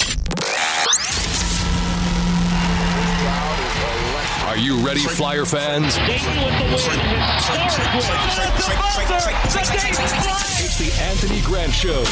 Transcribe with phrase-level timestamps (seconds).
[0.00, 0.16] news.
[4.44, 5.96] Are you ready, Flyer fans?
[5.98, 6.24] It's
[10.78, 12.04] the Anthony Grant Show.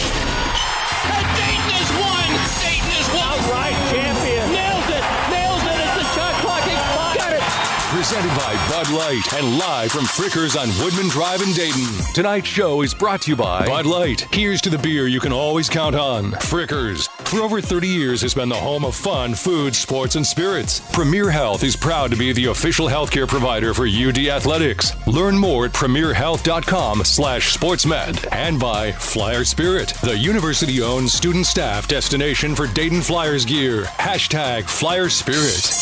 [1.02, 2.28] And Dayton has won!
[2.62, 3.26] Dayton has won!
[3.42, 4.46] Outright champion!
[4.54, 5.02] Nails it!
[5.34, 7.18] Nails it as the shot clock expires!
[7.18, 7.42] Got it!
[7.90, 11.86] Presented by Bud Light and live from Frickers on Woodman Drive in Dayton.
[12.14, 14.28] Tonight's show is brought to you by Bud Light.
[14.32, 16.32] Here's to the beer you can always count on.
[16.32, 17.08] Frickers.
[17.32, 20.82] For over 30 years has been the home of fun, food, sports, and spirits.
[20.92, 24.92] Premier Health is proud to be the official healthcare provider for UD Athletics.
[25.06, 28.28] Learn more at premierhealth.com slash sportsmed.
[28.32, 33.84] And by Flyer Spirit, the university-owned student staff destination for Dayton Flyers gear.
[33.84, 35.72] Hashtag Flyer Spirit.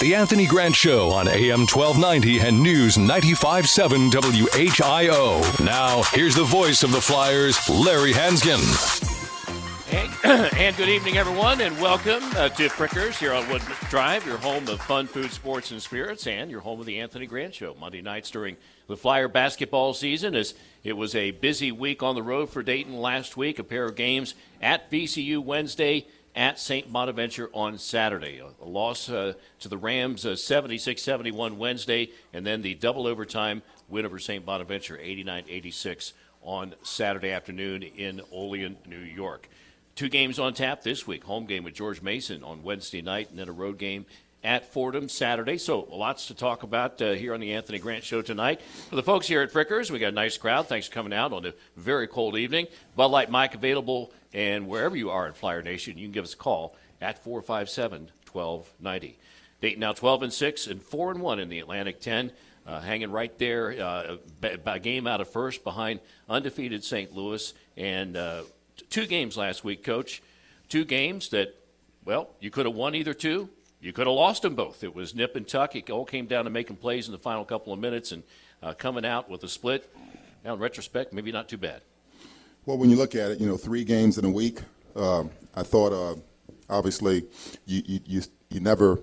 [0.00, 5.62] The Anthony Grant Show on AM 1290 and News 95.7 WHIO.
[5.62, 9.23] Now, here's the voice of the Flyers, Larry Hansgen.
[9.94, 10.10] And,
[10.56, 14.66] and good evening, everyone, and welcome uh, to Frickers here on Woodman Drive, your home
[14.66, 17.76] of fun, food, sports, and spirits, and your home of the Anthony Grant Show.
[17.78, 18.56] Monday nights during
[18.88, 22.96] the Flyer basketball season, as it was a busy week on the road for Dayton
[22.96, 23.60] last week.
[23.60, 26.92] A pair of games at VCU Wednesday, at St.
[26.92, 28.40] Bonaventure on Saturday.
[28.40, 33.62] A, loss uh, to the Rams, uh, 76 71 Wednesday, and then the double overtime
[33.88, 34.44] win over St.
[34.44, 39.48] Bonaventure, 89 86 on Saturday afternoon in Olean, New York.
[39.94, 41.22] Two games on tap this week.
[41.24, 44.06] Home game with George Mason on Wednesday night, and then a road game
[44.42, 45.56] at Fordham Saturday.
[45.56, 48.60] So lots to talk about uh, here on the Anthony Grant Show tonight.
[48.90, 50.66] For the folks here at Frickers, we got a nice crowd.
[50.66, 52.66] Thanks for coming out on a very cold evening.
[52.96, 56.34] Bud Light Mike available, and wherever you are in Flyer Nation, you can give us
[56.34, 59.16] a call at 457 1290.
[59.60, 62.32] Dayton now 12 and 6 and 4 and 1 in the Atlantic 10.
[62.66, 67.14] Uh, hanging right there, uh, game out of first behind undefeated St.
[67.14, 68.42] Louis, and uh,
[68.90, 70.22] two games last week, Coach.
[70.68, 71.54] Two games that,
[72.04, 73.48] well, you could have won either two.
[73.80, 74.82] You could have lost them both.
[74.82, 75.76] It was nip and tuck.
[75.76, 78.22] It all came down to making plays in the final couple of minutes and
[78.62, 79.94] uh, coming out with a split.
[80.44, 81.82] Now, in retrospect, maybe not too bad.
[82.66, 84.60] Well, when you look at it, you know, three games in a week.
[84.96, 85.24] Uh,
[85.54, 86.18] I thought, uh,
[86.70, 87.24] obviously,
[87.66, 89.00] you, you you you never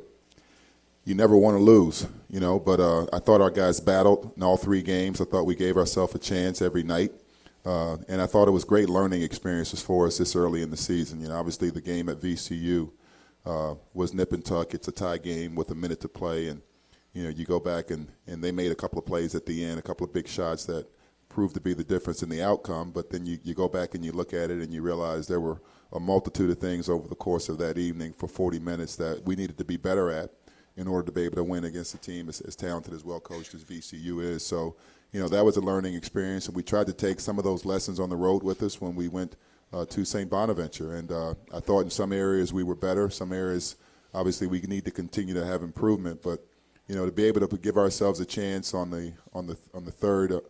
[1.05, 2.59] you never want to lose, you know.
[2.59, 5.21] But uh, I thought our guys battled in all three games.
[5.21, 7.11] I thought we gave ourselves a chance every night,
[7.65, 10.77] uh, and I thought it was great learning experiences for us this early in the
[10.77, 11.21] season.
[11.21, 12.91] You know, obviously the game at VCU
[13.45, 14.73] uh, was nip and tuck.
[14.73, 16.61] It's a tie game with a minute to play, and
[17.13, 19.63] you know you go back and and they made a couple of plays at the
[19.63, 20.87] end, a couple of big shots that
[21.29, 22.91] proved to be the difference in the outcome.
[22.91, 25.39] But then you, you go back and you look at it and you realize there
[25.39, 25.61] were
[25.93, 29.35] a multitude of things over the course of that evening for 40 minutes that we
[29.35, 30.31] needed to be better at
[30.77, 33.19] in order to be able to win against a team as, as talented, as well
[33.19, 34.45] coached as VCU is.
[34.45, 34.75] So,
[35.11, 37.65] you know, that was a learning experience, and we tried to take some of those
[37.65, 39.35] lessons on the road with us when we went
[39.73, 40.29] uh, to St.
[40.29, 40.95] Bonaventure.
[40.95, 43.75] And uh, I thought in some areas we were better, some areas
[44.13, 46.45] obviously we need to continue to have improvement, but
[46.87, 49.85] you know, to be able to give ourselves a chance on the on the on
[49.85, 50.41] the third uh,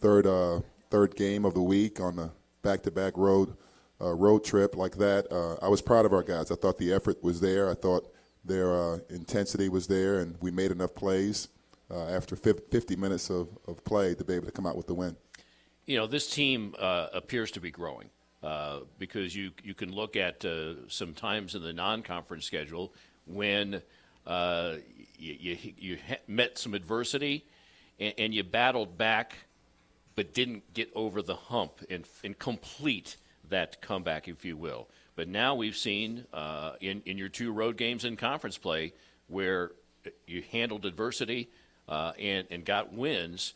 [0.00, 2.30] third uh, third game of the week on the
[2.62, 3.56] back-to-back road
[4.00, 5.30] uh, road trip like that.
[5.32, 6.50] Uh, I was proud of our guys.
[6.50, 7.70] I thought the effort was there.
[7.70, 8.12] I thought
[8.44, 11.48] their intensity was there, and we made enough plays
[11.90, 14.94] uh, after 50 minutes of, of play to be able to come out with the
[14.94, 15.16] win.
[15.86, 18.10] You know, this team uh, appears to be growing
[18.42, 20.44] uh, because you you can look at
[20.88, 22.92] some times in the non-conference schedule
[23.26, 23.82] when
[24.26, 24.84] you,
[25.18, 27.44] you, you met some adversity
[27.98, 29.34] and, and you battled back
[30.18, 33.16] but didn't get over the hump and, and complete
[33.50, 34.88] that comeback, if you will.
[35.14, 38.94] But now we've seen uh, in, in your two road games in conference play
[39.28, 39.70] where
[40.26, 41.50] you handled adversity
[41.88, 43.54] uh, and, and got wins,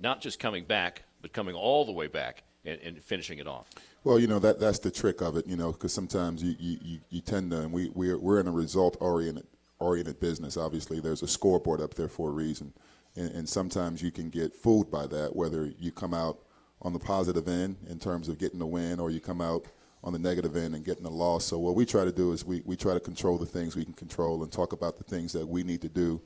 [0.00, 3.70] not just coming back, but coming all the way back and, and finishing it off.
[4.02, 7.00] Well, you know that that's the trick of it, you know, because sometimes you, you,
[7.08, 9.46] you tend to, and we we're, we're in a result oriented
[9.78, 10.56] oriented business.
[10.56, 12.72] Obviously, there's a scoreboard up there for a reason
[13.16, 16.38] and, and sometimes you can get fooled by that, whether you come out
[16.82, 19.66] on the positive end in terms of getting the win or you come out
[20.02, 21.44] on the negative end and getting a loss.
[21.44, 23.84] So what we try to do is we, we try to control the things we
[23.84, 26.20] can control and talk about the things that we need to do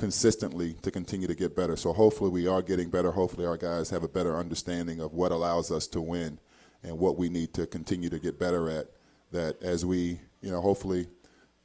[0.00, 1.76] consistently to continue to get better.
[1.76, 3.10] So hopefully we are getting better.
[3.10, 6.38] Hopefully our guys have a better understanding of what allows us to win
[6.82, 8.86] and what we need to continue to get better at.
[9.30, 11.06] That as we, you know, hopefully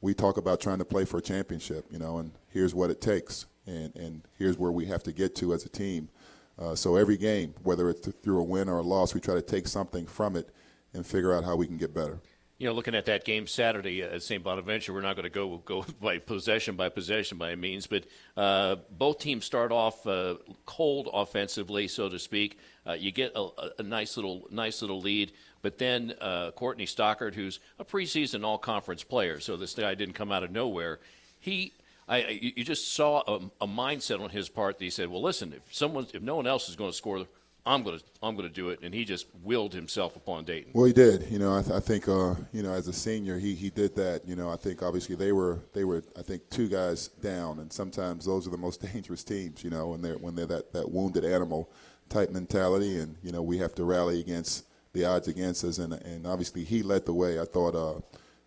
[0.02, 3.00] we talk about trying to play for a championship, you know, and here's what it
[3.00, 6.10] takes and, and here's where we have to get to as a team.
[6.58, 9.40] Uh, so every game, whether it's through a win or a loss, we try to
[9.40, 10.50] take something from it
[10.92, 12.20] and figure out how we can get better.
[12.58, 14.42] You know, looking at that game Saturday at St.
[14.42, 18.04] Bonaventure, we're not going to go go by possession by possession by means, but
[18.36, 22.58] uh, both teams start off uh, cold offensively, so to speak.
[22.86, 23.48] Uh, you get a,
[23.78, 29.02] a, nice little nice little lead, but then uh, Courtney Stockard, who's a preseason All-Conference
[29.02, 31.00] player, so this guy didn't come out of nowhere.
[31.38, 31.74] He
[32.08, 32.18] I,
[32.56, 35.74] you just saw a, a mindset on his part that he said, "Well, listen, if
[35.74, 37.26] someone, if no one else is going to score
[37.66, 40.70] I'm to I'm to do it, and he just willed himself upon Dayton.
[40.72, 41.28] Well, he did.
[41.30, 43.96] You know, I, th- I think uh, you know as a senior, he he did
[43.96, 44.24] that.
[44.24, 47.72] You know, I think obviously they were they were I think two guys down, and
[47.72, 49.64] sometimes those are the most dangerous teams.
[49.64, 51.68] You know, when they're when they're that that wounded animal
[52.08, 55.92] type mentality, and you know we have to rally against the odds against us, and
[55.92, 57.40] and obviously he led the way.
[57.40, 58.00] I thought, uh,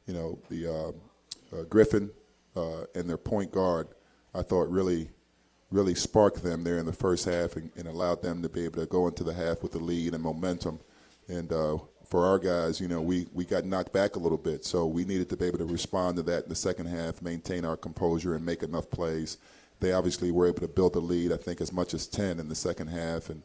[0.08, 2.10] you know, the uh, uh Griffin
[2.56, 3.90] uh, and their point guard,
[4.34, 5.10] I thought really
[5.72, 8.80] really sparked them there in the first half and, and, allowed them to be able
[8.80, 10.80] to go into the half with the lead and momentum.
[11.28, 14.66] And uh, for our guys, you know, we, we got knocked back a little bit,
[14.66, 17.66] so we needed to be able to respond to that in the second half, maintain
[17.66, 19.38] our composure, and make enough plays.
[19.80, 22.50] They obviously were able to build a lead, I think, as much as 10 in
[22.50, 23.44] the second half and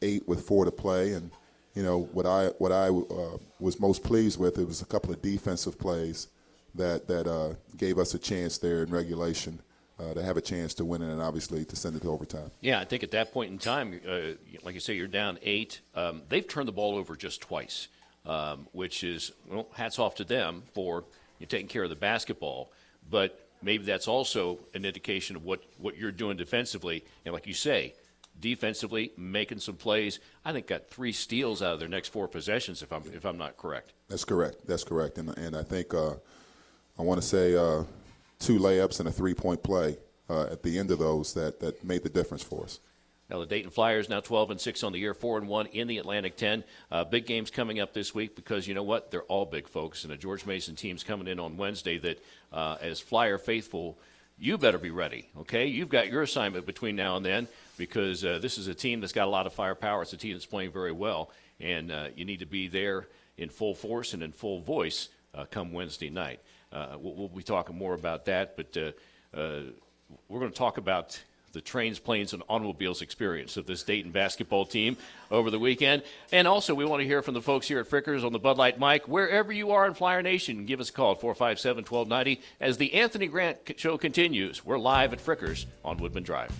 [0.00, 1.12] eight with four to play.
[1.12, 1.30] And,
[1.74, 5.12] you know, what I, what I uh, was most pleased with, it was a couple
[5.12, 6.28] of defensive plays
[6.74, 9.60] that, that uh, gave us a chance there in regulation
[9.98, 12.50] uh, to have a chance to win it and obviously to send it to overtime.
[12.60, 14.20] Yeah, I think at that point in time, uh,
[14.62, 15.80] like you say, you're down eight.
[15.94, 17.88] Um, they've turned the ball over just twice,
[18.24, 21.04] um, which is, well, hats off to them for
[21.38, 22.70] you taking care of the basketball.
[23.08, 27.04] But maybe that's also an indication of what, what you're doing defensively.
[27.24, 27.94] And like you say,
[28.38, 30.18] defensively, making some plays.
[30.44, 33.38] I think got three steals out of their next four possessions, if I'm if I'm
[33.38, 33.92] not correct.
[34.08, 34.66] That's correct.
[34.66, 35.18] That's correct.
[35.18, 36.14] And and I think uh,
[36.98, 37.84] I want to say uh,
[38.38, 39.96] two layups and a three point play
[40.28, 42.80] uh, at the end of those that, that made the difference for us.
[43.28, 45.88] Now the Dayton Flyers now 12 and 6 on the year, 4 and 1 in
[45.88, 46.62] the Atlantic 10.
[46.92, 49.10] Uh, big games coming up this week because you know what?
[49.10, 51.98] They're all big folks, and the George Mason team's coming in on Wednesday.
[51.98, 52.22] That
[52.52, 53.98] uh, as Flyer faithful,
[54.38, 55.28] you better be ready.
[55.40, 59.00] Okay, you've got your assignment between now and then because uh, this is a team
[59.00, 60.02] that's got a lot of firepower.
[60.02, 63.48] It's a team that's playing very well, and uh, you need to be there in
[63.48, 66.40] full force and in full voice uh, come Wednesday night.
[66.76, 69.62] Uh, we'll, we'll, be talking more about that, but uh, uh,
[70.28, 71.18] we're going to talk about
[71.54, 74.98] the trains, planes, and automobiles experience of this Dayton basketball team
[75.30, 76.02] over the weekend.
[76.32, 78.58] And also, we want to hear from the folks here at Frickers on the Bud
[78.58, 79.08] Light mic.
[79.08, 82.92] Wherever you are in Flyer Nation, give us a call at 457 1290 as the
[82.92, 84.62] Anthony Grant Show continues.
[84.62, 86.52] We're live at Frickers on Woodman Drive.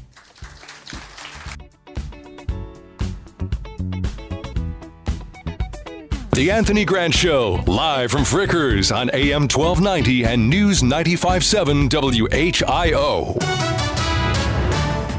[6.36, 13.40] The Anthony Grant Show, live from Frickers on AM 1290 and News 957 WHIO.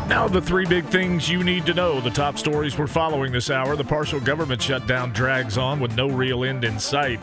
[0.07, 1.99] Now, the three big things you need to know.
[1.99, 3.75] The top stories we're following this hour.
[3.75, 7.19] The partial government shutdown drags on with no real end in sight.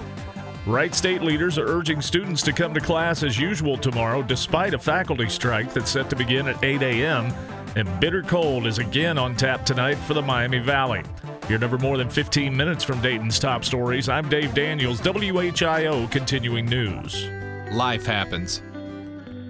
[0.67, 4.79] Wright State leaders are urging students to come to class as usual tomorrow, despite a
[4.79, 7.33] faculty strike that's set to begin at 8 a.m.
[7.77, 11.05] And bitter cold is again on tap tonight for the Miami Valley.
[11.49, 14.09] You're never more than 15 minutes from Dayton's top stories.
[14.09, 17.29] I'm Dave Daniels, WHIO Continuing News.
[17.71, 18.63] Life happens.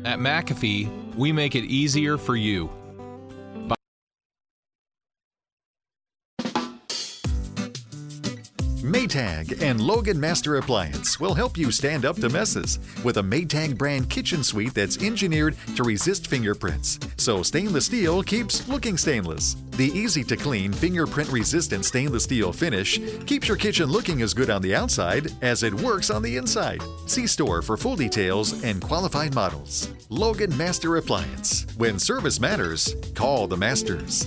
[0.04, 2.68] At McAfee, we make it easier for you.
[9.04, 13.76] Maytag and Logan Master Appliance will help you stand up to messes with a Maytag
[13.76, 19.56] brand kitchen suite that's engineered to resist fingerprints, so stainless steel keeps looking stainless.
[19.72, 24.48] The easy to clean, fingerprint resistant stainless steel finish keeps your kitchen looking as good
[24.48, 26.82] on the outside as it works on the inside.
[27.04, 29.92] See store for full details and qualified models.
[30.08, 31.66] Logan Master Appliance.
[31.76, 34.24] When service matters, call the masters.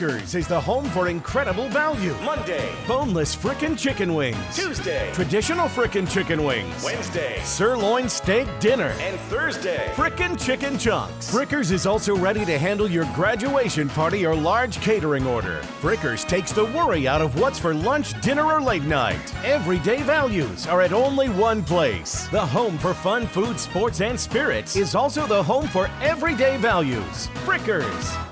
[0.00, 2.14] Frickers is the home for incredible value.
[2.22, 4.38] Monday, boneless frickin' chicken wings.
[4.56, 6.82] Tuesday, traditional frickin' chicken wings.
[6.82, 8.94] Wednesday, sirloin steak dinner.
[8.98, 11.30] And Thursday, frickin' chicken chunks.
[11.30, 15.60] Frickers is also ready to handle your graduation party or large catering order.
[15.82, 19.34] Frickers takes the worry out of what's for lunch, dinner, or late night.
[19.44, 22.26] Everyday values are at only one place.
[22.28, 27.28] The home for fun, food, sports, and spirits is also the home for everyday values.
[27.44, 28.29] Frickers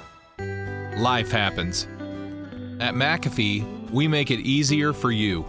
[0.99, 1.85] life happens.
[2.81, 5.45] At McAfee, we make it easier for you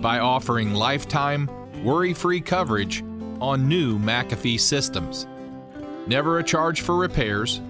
[0.00, 1.48] by offering lifetime,
[1.84, 3.02] worry free coverage
[3.40, 5.26] on new McAfee systems.
[6.06, 7.60] Never a charge for repairs,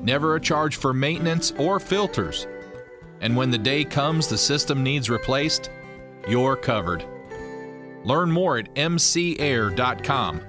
[0.00, 2.46] never a charge for maintenance or filters.
[3.20, 5.70] And when the day comes the system needs replaced,
[6.28, 7.04] you're covered.
[8.04, 10.40] Learn more at mcair.com.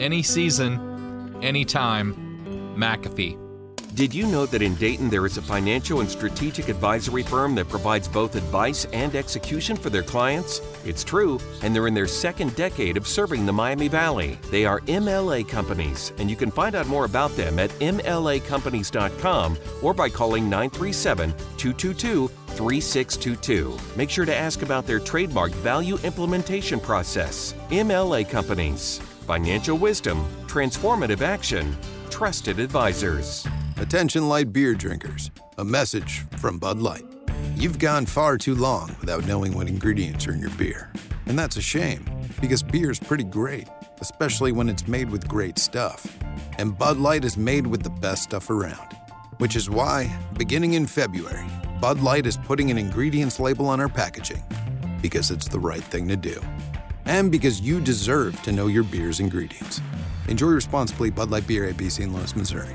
[0.00, 3.45] Any season, anytime, McAfee.
[3.96, 7.70] Did you know that in Dayton there is a financial and strategic advisory firm that
[7.70, 10.60] provides both advice and execution for their clients?
[10.84, 14.38] It's true, and they're in their second decade of serving the Miami Valley.
[14.50, 19.94] They are MLA Companies, and you can find out more about them at MLACompanies.com or
[19.94, 23.78] by calling 937 222 3622.
[23.96, 27.54] Make sure to ask about their trademark value implementation process.
[27.70, 28.98] MLA Companies.
[29.26, 31.74] Financial wisdom, transformative action,
[32.10, 33.46] trusted advisors.
[33.78, 35.30] Attention light beer drinkers.
[35.58, 37.04] A message from Bud Light.
[37.56, 40.90] You've gone far too long without knowing what ingredients are in your beer.
[41.26, 42.08] And that's a shame,
[42.40, 43.68] because beer is pretty great,
[44.00, 46.06] especially when it's made with great stuff.
[46.56, 48.96] And Bud Light is made with the best stuff around.
[49.36, 51.44] Which is why, beginning in February,
[51.78, 54.42] Bud Light is putting an ingredients label on our packaging.
[55.02, 56.40] Because it's the right thing to do.
[57.04, 59.82] And because you deserve to know your beer's ingredients.
[60.28, 62.74] Enjoy responsibly Bud Light Beer ABC in Louis, Missouri.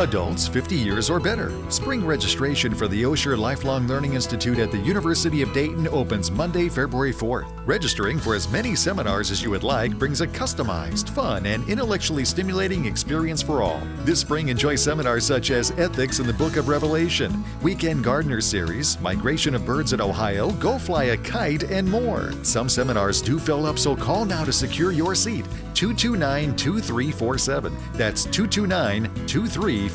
[0.00, 1.52] Adults 50 years or better.
[1.70, 6.70] Spring registration for the Osher Lifelong Learning Institute at the University of Dayton opens Monday,
[6.70, 7.46] February 4th.
[7.66, 12.24] Registering for as many seminars as you would like brings a customized, fun, and intellectually
[12.24, 13.82] stimulating experience for all.
[13.98, 18.98] This spring, enjoy seminars such as Ethics in the Book of Revelation, Weekend Gardener Series,
[19.00, 22.32] Migration of Birds in Ohio, Go Fly a Kite, and more.
[22.42, 25.44] Some seminars do fill up, so call now to secure your seat.
[25.74, 27.76] 229 2347.
[27.92, 29.89] That's 229 2347.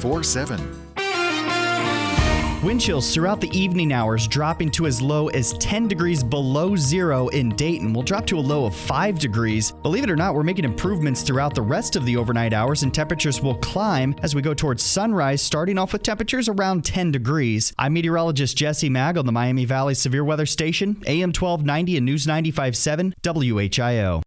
[2.65, 7.27] Wind chills throughout the evening hours dropping to as low as 10 degrees below zero
[7.27, 7.93] in Dayton.
[7.93, 9.71] We'll drop to a low of 5 degrees.
[9.83, 12.91] Believe it or not, we're making improvements throughout the rest of the overnight hours, and
[12.91, 17.71] temperatures will climb as we go towards sunrise, starting off with temperatures around 10 degrees.
[17.77, 22.25] I'm meteorologist Jesse Mag on the Miami Valley Severe Weather Station, AM 1290 and News
[22.25, 24.23] 95.7 WHIO.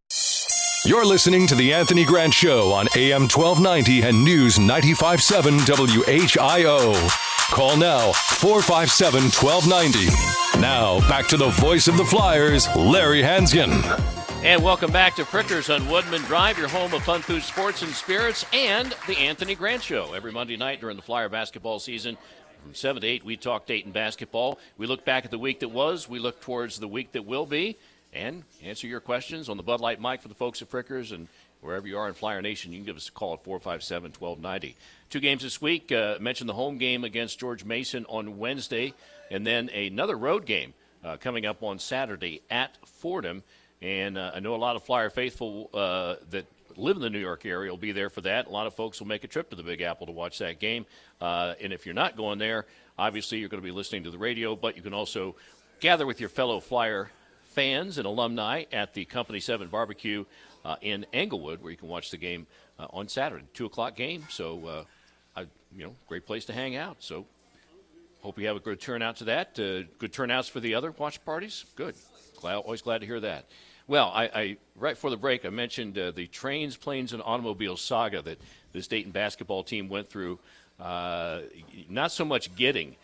[0.85, 6.95] You're listening to The Anthony Grant Show on AM 1290 and News 95.7 WHIO.
[7.51, 10.61] Call now 457 1290.
[10.61, 13.83] Now back to the voice of the Flyers, Larry Hansgen.
[14.45, 17.93] And welcome back to Frickers on Woodman Drive, your home of fun food, sports, and
[17.93, 20.13] spirits, and the Anthony Grant Show.
[20.13, 22.17] Every Monday night during the Flyer basketball season,
[22.63, 24.61] from 7 to 8, we talk Dayton basketball.
[24.77, 27.47] We look back at the week that was, we look towards the week that will
[27.47, 27.79] be,
[28.13, 31.13] and answer your questions on the Bud Light mic for the folks at Frickers.
[31.13, 31.29] And
[31.61, 34.77] wherever you are in Flyer Nation, you can give us a call at 457 1290.
[35.11, 35.93] Two games this week.
[35.93, 38.95] Uh, mentioned the home game against George Mason on Wednesday,
[39.31, 40.75] and then another road game
[41.05, 43.43] uh, coming up on Saturday at Fordham.
[43.81, 46.47] And uh, I know a lot of Flyer faithful uh, that
[46.77, 48.47] live in the New York area will be there for that.
[48.47, 50.59] A lot of folks will make a trip to the Big Apple to watch that
[50.61, 50.87] game.
[51.21, 52.67] Uh, and if you're not going there,
[52.99, 55.35] obviously you're going to be listening to the radio, but you can also
[55.81, 57.11] gather with your fellow Flyer
[57.49, 60.25] fans and alumni at the Company 7 Barbecue
[60.65, 62.47] uh, in Englewood, where you can watch the game
[62.79, 64.25] uh, on Saturday, 2 o'clock game.
[64.31, 64.85] So, uh,
[65.37, 65.41] I,
[65.77, 66.97] you know, great place to hang out.
[67.01, 67.27] So,
[68.23, 69.59] hope you have a good turnout to that.
[69.59, 71.65] Uh, good turnouts for the other watch parties.
[71.75, 71.95] Good.
[72.41, 73.47] Glad, always glad to hear that.
[73.87, 77.81] Well, I, I right before the break, I mentioned uh, the trains, planes, and automobiles
[77.81, 78.39] saga that
[78.73, 80.39] this Dayton basketball team went through.
[80.79, 81.41] Uh,
[81.89, 82.95] not so much getting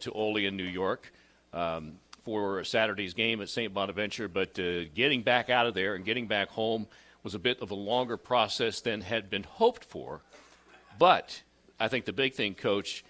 [0.00, 1.12] to Olean, New York.
[1.52, 1.92] Um,
[2.26, 3.72] for Saturday's game at St.
[3.72, 6.88] Bonaventure, but uh, getting back out of there and getting back home
[7.22, 10.22] was a bit of a longer process than had been hoped for.
[10.98, 11.40] But
[11.78, 13.04] I think the big thing, Coach,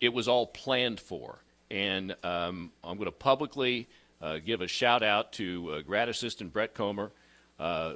[0.00, 1.40] it was all planned for.
[1.72, 3.88] And um, I'm going to publicly
[4.22, 7.10] uh, give a shout out to uh, grad assistant Brett Comer,
[7.58, 7.94] uh, uh,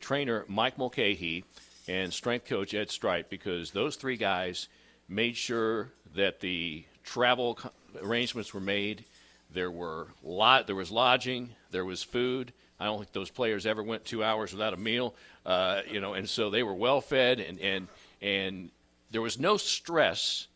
[0.00, 1.44] trainer Mike Mulcahy,
[1.86, 4.66] and strength coach Ed Stripe, because those three guys
[5.08, 7.56] made sure that the travel
[8.02, 9.04] arrangements were made
[9.52, 10.66] there were lot.
[10.66, 11.50] There was lodging.
[11.70, 12.52] There was food.
[12.78, 15.14] I don't think those players ever went two hours without a meal.
[15.44, 17.88] Uh, you know, and so they were well fed, and and
[18.22, 18.70] and
[19.10, 20.46] there was no stress.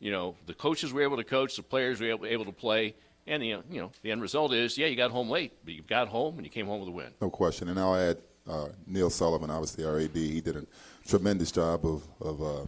[0.00, 2.94] You know, the coaches were able to coach, the players were able, able to play,
[3.26, 5.82] and the you know the end result is, yeah, you got home late, but you
[5.82, 7.12] got home and you came home with a win.
[7.20, 7.68] No question.
[7.68, 10.16] And I'll add uh, Neil Sullivan, obviously our AD.
[10.16, 10.64] He did a
[11.06, 12.66] tremendous job of of uh,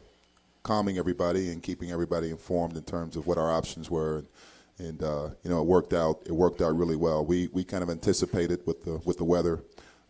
[0.62, 4.18] calming everybody and keeping everybody informed in terms of what our options were.
[4.18, 4.26] And,
[4.80, 6.22] and uh, you know it worked out.
[6.26, 7.24] It worked out really well.
[7.24, 9.62] We we kind of anticipated with the with the weather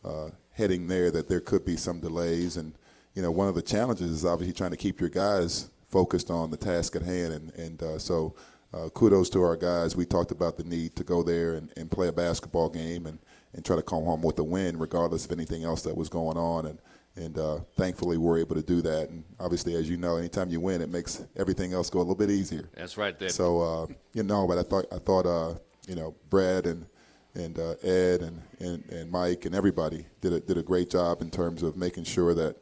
[0.04, 2.72] uh, heading there that there could be some delays, and
[3.14, 6.50] you know one of the challenges is obviously trying to keep your guys focused on
[6.50, 8.34] the task at hand, and and uh, so.
[8.72, 9.96] Uh, kudos to our guys.
[9.96, 13.18] We talked about the need to go there and, and play a basketball game and,
[13.52, 16.36] and try to come home with a win, regardless of anything else that was going
[16.36, 16.66] on.
[16.66, 16.78] And
[17.16, 19.10] and uh, thankfully we're able to do that.
[19.10, 22.14] And obviously, as you know, anytime you win, it makes everything else go a little
[22.14, 22.68] bit easier.
[22.74, 23.18] That's right.
[23.18, 23.32] That.
[23.32, 25.54] So uh, you know, but I thought I thought uh,
[25.88, 26.86] you know Brad and
[27.34, 31.22] and uh, Ed and, and, and Mike and everybody did a, did a great job
[31.22, 32.56] in terms of making sure that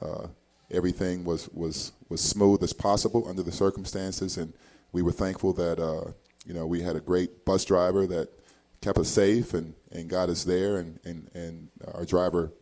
[0.00, 0.26] uh,
[0.70, 4.52] everything was, was, was smooth as possible under the circumstances, and
[4.92, 6.10] we were thankful that uh,
[6.46, 8.28] you know we had a great bus driver that
[8.80, 12.52] kept us safe and, and got us there, and, and, and our driver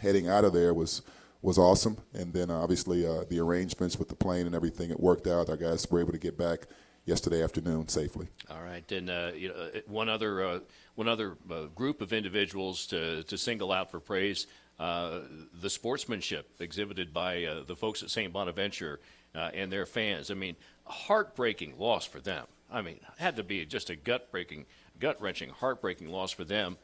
[0.00, 1.02] heading out of there was
[1.42, 1.96] was awesome.
[2.14, 5.48] And then obviously uh, the arrangements with the plane and everything, it worked out.
[5.48, 6.66] Our guys were able to get back
[7.06, 8.28] yesterday afternoon safely.
[8.50, 10.58] All right, and uh, you know, uh, one other uh,
[10.94, 14.46] one other uh, group of individuals to to single out for praise.
[14.78, 15.20] Uh,
[15.60, 18.32] the sportsmanship exhibited by uh, the folks at St.
[18.32, 18.98] Bonaventure
[19.34, 20.30] and their fans.
[20.30, 22.46] I mean, heartbreaking loss for them.
[22.72, 24.64] I mean, had to be just a gut breaking,
[24.98, 26.78] gut wrenching, heartbreaking loss for them.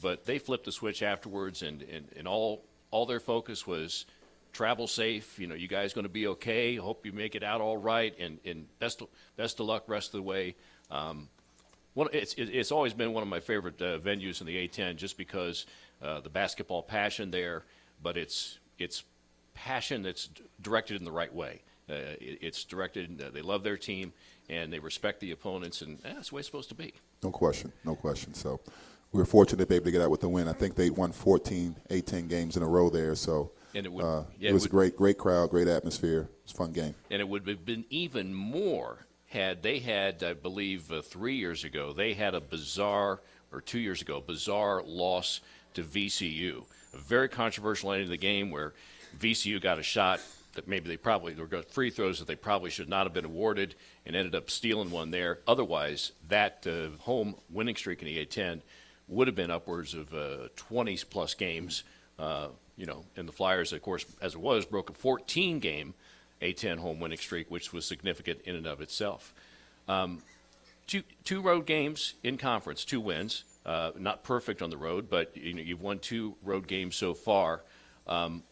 [0.00, 4.06] But they flipped the switch afterwards, and, and, and all all their focus was
[4.52, 5.38] travel safe.
[5.38, 6.76] You know, you guys going to be okay.
[6.76, 9.02] Hope you make it out all right, and, and best
[9.36, 10.56] best of luck rest of the way.
[10.90, 11.28] Um,
[11.96, 15.66] it's it's always been one of my favorite uh, venues in the A10, just because
[16.02, 17.64] uh, the basketball passion there,
[18.02, 19.04] but it's it's
[19.54, 20.28] passion that's
[20.62, 21.62] directed in the right way.
[21.88, 23.18] Uh, it, it's directed.
[23.34, 24.12] They love their team
[24.48, 26.92] and they respect the opponents, and eh, that's the way it's supposed to be.
[27.22, 28.34] No question, no question.
[28.34, 28.60] So
[29.12, 30.48] we were fortunate to be able to get out with the win.
[30.48, 33.14] I think they won 14, 18 games in a row there.
[33.14, 36.22] So and it, would, uh, yeah, it was would, a great, great crowd, great atmosphere.
[36.22, 36.94] It was a fun game.
[37.10, 41.64] And it would have been even more had they had, I believe, uh, three years
[41.64, 43.20] ago, they had a bizarre,
[43.52, 45.40] or two years ago, bizarre loss
[45.74, 46.64] to VCU.
[46.94, 48.74] A very controversial end of the game where
[49.18, 50.20] VCU got a shot
[50.54, 53.24] that maybe they probably were got free throws that they probably should not have been
[53.24, 55.38] awarded and ended up stealing one there.
[55.46, 58.60] Otherwise, that uh, home winning streak in the A10
[59.10, 61.82] would have been upwards of uh, 20 plus games.
[62.18, 65.94] Uh, you know, and the Flyers, of course, as it was, broke a 14 game
[66.40, 69.34] A10 home winning streak, which was significant in and of itself.
[69.88, 70.22] Um,
[70.86, 73.44] two, two road games in conference, two wins.
[73.66, 77.12] Uh, not perfect on the road, but you know, you've won two road games so
[77.12, 77.60] far.
[78.06, 78.42] Um,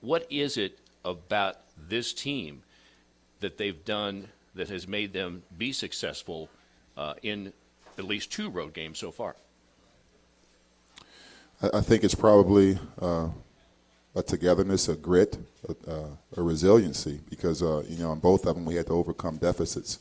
[0.00, 1.56] what is it about
[1.88, 2.62] this team
[3.40, 6.48] that they've done that has made them be successful
[6.96, 7.52] uh, in
[7.98, 9.36] at least two road games so far?
[11.60, 13.28] I, think it's probably uh,
[14.14, 15.38] a togetherness, a grit,
[15.68, 18.92] a, uh, a resiliency, because uh, you know on both of them we had to
[18.92, 19.98] overcome deficits.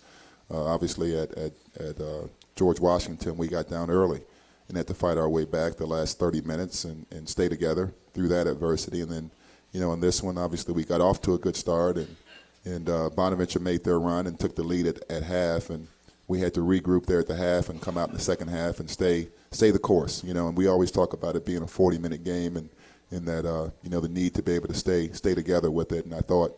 [0.51, 4.21] Uh, obviously, at at, at uh, George Washington, we got down early
[4.67, 7.93] and had to fight our way back the last 30 minutes and, and stay together
[8.13, 9.31] through that adversity, and then
[9.71, 12.15] you know, in this one, obviously, we got off to a good start, and
[12.65, 15.87] and uh, Bonaventure made their run and took the lead at, at half, and
[16.27, 18.79] we had to regroup there at the half and come out in the second half
[18.79, 20.23] and stay stay the course.
[20.23, 22.69] You know, and we always talk about it being a 40-minute game, and
[23.11, 25.91] in that uh, you know the need to be able to stay stay together with
[25.91, 26.05] it.
[26.05, 26.57] And I thought,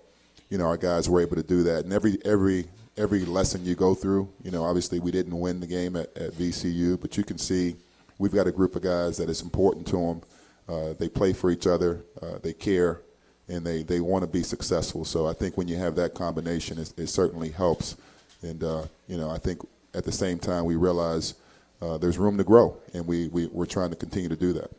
[0.49, 1.83] you know, our guys were able to do that.
[1.83, 2.65] And every every
[2.97, 6.33] every lesson you go through, you know, obviously we didn't win the game at, at
[6.33, 7.77] VCU, but you can see
[8.17, 10.21] we've got a group of guys that is important to them
[10.69, 12.05] uh, they play for each other.
[12.21, 13.01] Uh, they care,
[13.47, 15.03] and they, they want to be successful.
[15.03, 17.97] So I think when you have that combination, it, it certainly helps.
[18.41, 19.61] And uh, you know, I think
[19.93, 21.35] at the same time we realize
[21.81, 24.71] uh, there's room to grow, and we, we we're trying to continue to do that.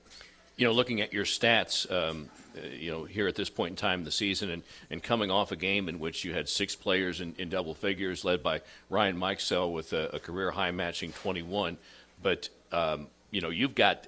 [0.56, 3.76] You know, looking at your stats, um, uh, you know, here at this point in
[3.76, 6.76] time in the season, and, and coming off a game in which you had six
[6.76, 11.12] players in, in double figures, led by Ryan Mikesell with a, a career high matching
[11.12, 11.78] 21.
[12.22, 14.06] But um, you know, you've got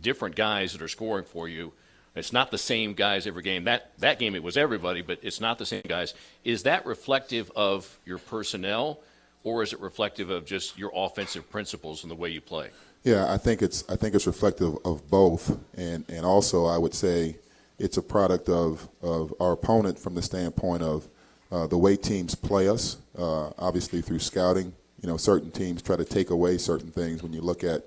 [0.00, 1.72] different guys that are scoring for you.
[2.16, 3.64] It's not the same guys every game.
[3.64, 6.14] That that game it was everybody, but it's not the same guys.
[6.44, 9.00] Is that reflective of your personnel,
[9.44, 12.70] or is it reflective of just your offensive principles and the way you play?
[13.04, 16.94] Yeah, I think it's I think it's reflective of both, and and also I would
[16.94, 17.36] say
[17.78, 21.06] it's a product of of our opponent from the standpoint of
[21.52, 22.96] uh, the way teams play us.
[23.16, 27.22] Uh, obviously through scouting, you know, certain teams try to take away certain things.
[27.22, 27.82] When you look at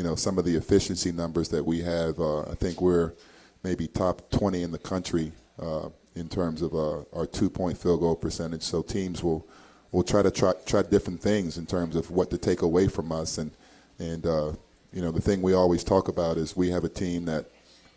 [0.00, 2.18] you know, some of the efficiency numbers that we have.
[2.18, 3.12] Uh, I think we're
[3.62, 8.16] maybe top 20 in the country uh, in terms of uh, our two-point field goal
[8.16, 8.62] percentage.
[8.62, 9.46] So teams will
[9.92, 13.12] will try to try try different things in terms of what to take away from
[13.12, 13.38] us.
[13.38, 13.50] And
[13.98, 14.52] and uh,
[14.92, 17.46] you know, the thing we always talk about is we have a team that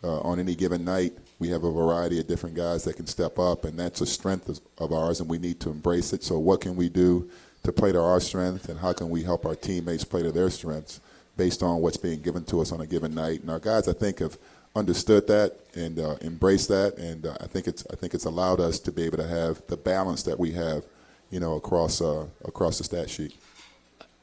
[0.02, 3.64] on any given night we have a variety of different guys that can step up,
[3.64, 6.22] and that's a strength of, of ours, and we need to embrace it.
[6.22, 7.30] So what can we do
[7.62, 10.50] to play to our strength, and how can we help our teammates play to their
[10.50, 11.00] strengths?
[11.36, 13.40] based on what's being given to us on a given night.
[13.40, 14.38] And our guys, I think, have
[14.76, 18.60] understood that and uh, embraced that, and uh, I think it's I think it's allowed
[18.60, 20.84] us to be able to have the balance that we have,
[21.30, 23.36] you know, across uh, across the stat sheet.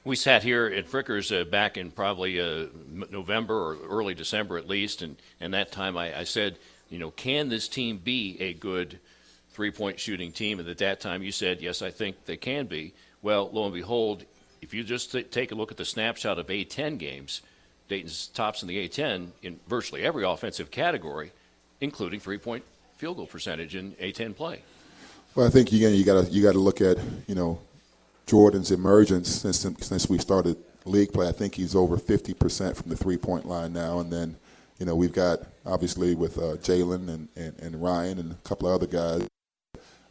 [0.03, 2.67] We sat here at Frickers uh, back in probably uh,
[3.11, 6.57] November or early December at least, and and that time I, I said,
[6.89, 8.99] you know, can this team be a good
[9.51, 10.59] three-point shooting team?
[10.59, 12.93] And at that time you said, yes, I think they can be.
[13.21, 14.25] Well, lo and behold,
[14.61, 17.41] if you just th- take a look at the snapshot of A10 games,
[17.91, 21.33] Dayton's tops in the A10 in virtually every offensive category,
[21.81, 22.63] including three point
[22.95, 24.61] field goal percentage in A10 play.
[25.35, 27.59] Well, I think again you got to you got to look at you know
[28.27, 31.27] Jordan's emergence since since we started league play.
[31.27, 34.37] I think he's over 50 percent from the three point line now, and then
[34.79, 38.69] you know we've got obviously with uh, Jalen and, and, and Ryan and a couple
[38.69, 39.27] of other guys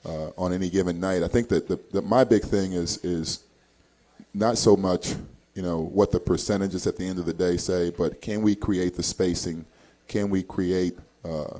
[0.05, 1.23] uh, on any given night.
[1.23, 3.43] I think that the, the, my big thing is is
[4.35, 5.14] not so much
[5.54, 8.54] you know what the percentages at the end of the day say, but can we
[8.54, 9.64] create the spacing?
[10.08, 11.58] Can we create uh,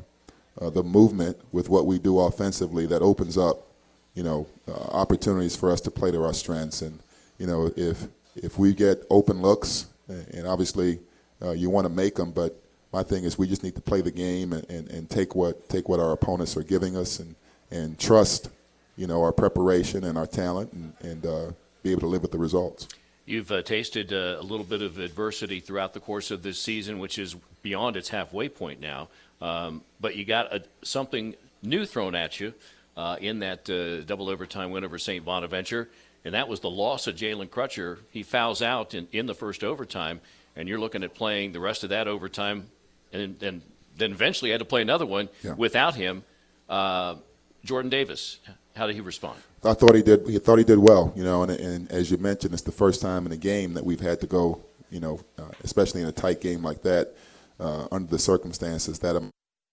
[0.61, 3.67] uh, the movement with what we do offensively that opens up
[4.15, 6.83] you know uh, opportunities for us to play to our strengths?
[6.83, 6.99] And
[7.39, 11.01] you know if if we get open looks, and obviously
[11.43, 12.57] uh, you want to make them, but
[12.93, 15.69] my thing is we just need to play the game and, and, and take what
[15.69, 17.35] take what our opponents are giving us and
[17.71, 18.51] and trust
[18.97, 22.33] you know our preparation and our talent and, and uh, be able to live with
[22.33, 22.89] the results.
[23.27, 26.99] You've uh, tasted uh, a little bit of adversity throughout the course of this season,
[26.99, 29.09] which is beyond its halfway point now.
[29.41, 32.55] Um, but you got a, something new thrown at you
[32.97, 35.25] uh, in that uh, double overtime win over St.
[35.25, 35.89] Bonaventure,
[36.25, 37.99] and that was the loss of Jalen Crutcher.
[38.11, 40.21] He fouls out in, in the first overtime,
[40.57, 42.67] and you're looking at playing the rest of that overtime,
[43.13, 43.63] and, and
[43.97, 45.55] then eventually had to play another one Yeah.
[45.55, 46.25] without him.
[46.69, 47.17] Uh,
[47.65, 48.39] Jordan Davis,
[48.75, 49.39] how did he respond?
[49.65, 50.27] I thought he did.
[50.27, 51.43] He thought he did well, you know.
[51.43, 54.21] And, and as you mentioned, it's the first time in a game that we've had
[54.21, 57.15] to go, you know, uh, especially in a tight game like that,
[57.59, 59.31] uh, under the circumstances that um,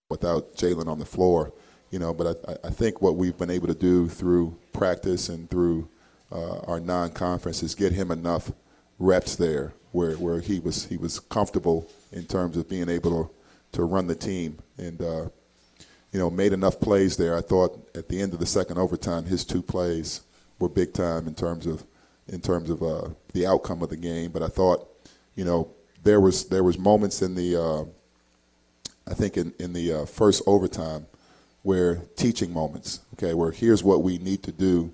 [0.10, 1.54] without Jalen on the floor,
[1.92, 2.14] you know.
[2.14, 5.88] But I, I think what we've been able to do through practice and through
[6.32, 8.52] uh, our non-conference is get him enough
[9.00, 13.32] reps there where, where he was he was comfortable in terms of being able to,
[13.78, 15.30] to run the team and uh,
[16.12, 17.36] you know, made enough plays there.
[17.36, 20.22] I thought at the end of the second overtime, his two plays
[20.60, 21.84] were big time in terms of
[22.28, 24.32] in terms of uh, the outcome of the game.
[24.32, 24.88] But I thought,
[25.36, 25.70] you know,
[26.04, 27.86] there was there was moments in the uh,
[29.10, 31.06] I think in in the uh, first overtime
[31.64, 34.94] where teaching moments, okay, where here's what we need to do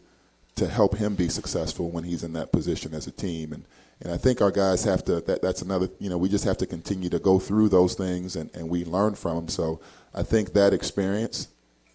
[0.56, 3.66] to help him be successful when he's in that position as a team and.
[4.02, 5.22] And I think our guys have to.
[5.22, 5.88] That, that's another.
[6.00, 8.84] You know, we just have to continue to go through those things, and, and we
[8.84, 9.48] learn from them.
[9.48, 9.80] So
[10.13, 11.48] I think that experience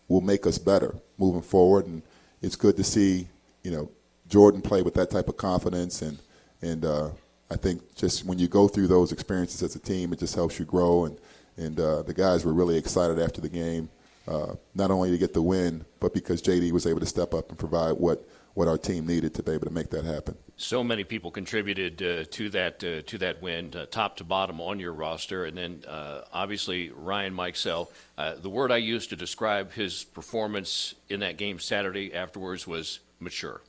[0.09, 1.87] will make us better moving forward.
[1.87, 2.03] And
[2.41, 3.29] it's good to see,
[3.63, 3.91] you know,
[4.29, 6.03] Jordan play with that type of confidence.
[6.03, 6.19] And
[6.63, 7.11] and uh,
[7.51, 10.59] I think just when you go through those experiences as a team, it just helps
[10.59, 11.05] you grow.
[11.05, 11.19] And
[11.57, 13.91] and uh, the guys were really excited after the game,
[14.27, 17.51] uh, not only to get the win, but because JD was able to step up
[17.51, 18.27] and provide what
[18.59, 20.37] what our team needed to be able to make that happen.
[20.57, 24.61] So many people contributed uh, to that uh, to that win, uh, top to bottom
[24.61, 27.87] on your roster, and then uh, obviously Ryan Mikesell.
[28.19, 32.99] Uh, the word I used to describe his performance in that game Saturday afterwards was
[33.21, 33.61] mature.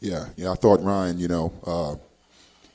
[0.00, 0.50] Yeah, yeah.
[0.50, 1.94] I thought Ryan, you know, uh,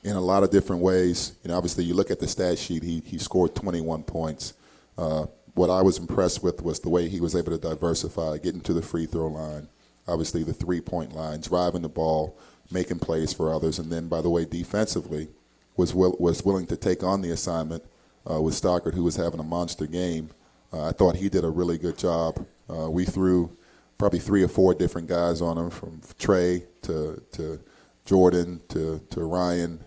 [0.02, 1.34] in a lot of different ways.
[1.42, 2.82] You know, obviously you look at the stat sheet.
[2.82, 4.54] He he scored 21 points.
[4.96, 8.62] Uh, what I was impressed with was the way he was able to diversify, getting
[8.62, 9.68] to the free throw line,
[10.06, 12.38] obviously the three point line, driving the ball,
[12.70, 15.28] making plays for others, and then by the way, defensively,
[15.76, 17.84] was will, was willing to take on the assignment
[18.30, 20.30] uh, with Stockard, who was having a monster game.
[20.72, 22.44] Uh, I thought he did a really good job.
[22.68, 23.56] Uh, we threw
[23.98, 27.60] probably three or four different guys on him, from Trey to to
[28.04, 29.80] Jordan to to Ryan,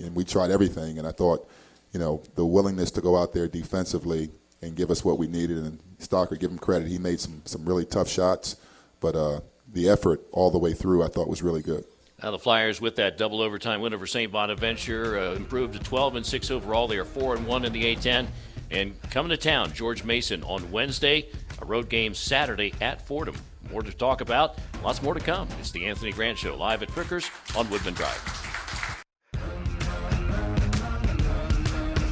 [0.00, 0.98] and we- tried everything.
[0.98, 1.48] And I thought,
[1.92, 4.30] you know, the willingness to go out there defensively
[4.62, 5.58] and give us what we needed.
[5.58, 8.56] And Stockard, give him credit, he made some some really tough shots,
[9.00, 9.40] but uh,
[9.72, 11.84] the effort all the way through, I thought was really good.
[12.22, 14.30] Now the Flyers, with that double overtime win over St.
[14.30, 16.86] Bonaventure, uh, improved to 12 and 6 overall.
[16.86, 18.26] They are 4 and 1 in the A10.
[18.70, 21.28] And coming to town, George Mason on Wednesday,
[21.60, 23.36] a road game Saturday at Fordham.
[23.70, 25.48] More to talk about, lots more to come.
[25.58, 28.46] It's the Anthony Grant Show live at Frickers on Woodman Drive.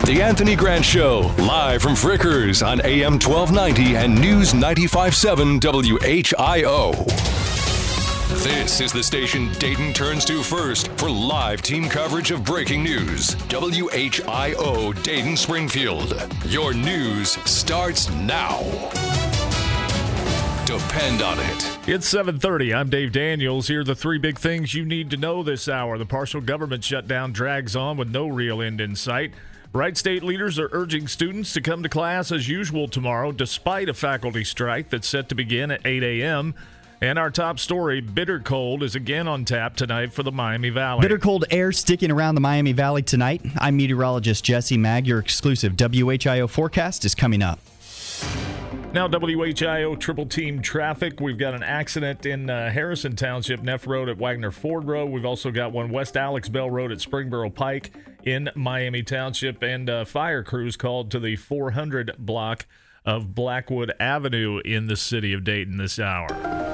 [0.05, 7.28] The Anthony Grant Show, live from Frickers on AM 1290 and News 95.7 WHIO.
[8.43, 13.35] This is the station Dayton turns to first for live team coverage of breaking news.
[13.49, 16.15] WHIO Dayton Springfield.
[16.47, 18.61] Your news starts now.
[20.65, 21.79] Depend on it.
[21.89, 22.73] It's 7:30.
[22.73, 23.67] I'm Dave Daniels.
[23.67, 25.99] Here are the three big things you need to know this hour.
[25.99, 29.35] The partial government shutdown drags on with no real end in sight.
[29.73, 33.95] Wright State leaders are urging students to come to class as usual tomorrow, despite a
[33.95, 36.55] faculty strike that's set to begin at 8 a.m.
[37.01, 41.03] And our top story, bitter cold, is again on tap tonight for the Miami Valley.
[41.03, 43.41] Bitter cold air sticking around the Miami Valley tonight.
[43.57, 45.07] I'm meteorologist Jesse Mag.
[45.07, 47.61] Your exclusive WHIO forecast is coming up.
[48.93, 51.21] Now, WHIO triple team traffic.
[51.21, 55.11] We've got an accident in uh, Harrison Township, Neff Road at Wagner Ford Road.
[55.11, 57.93] We've also got one West Alex Bell Road at Springboro Pike
[58.25, 62.67] in Miami Township, and uh, fire crews called to the 400 block
[63.05, 66.68] of Blackwood Avenue in the city of Dayton this hour.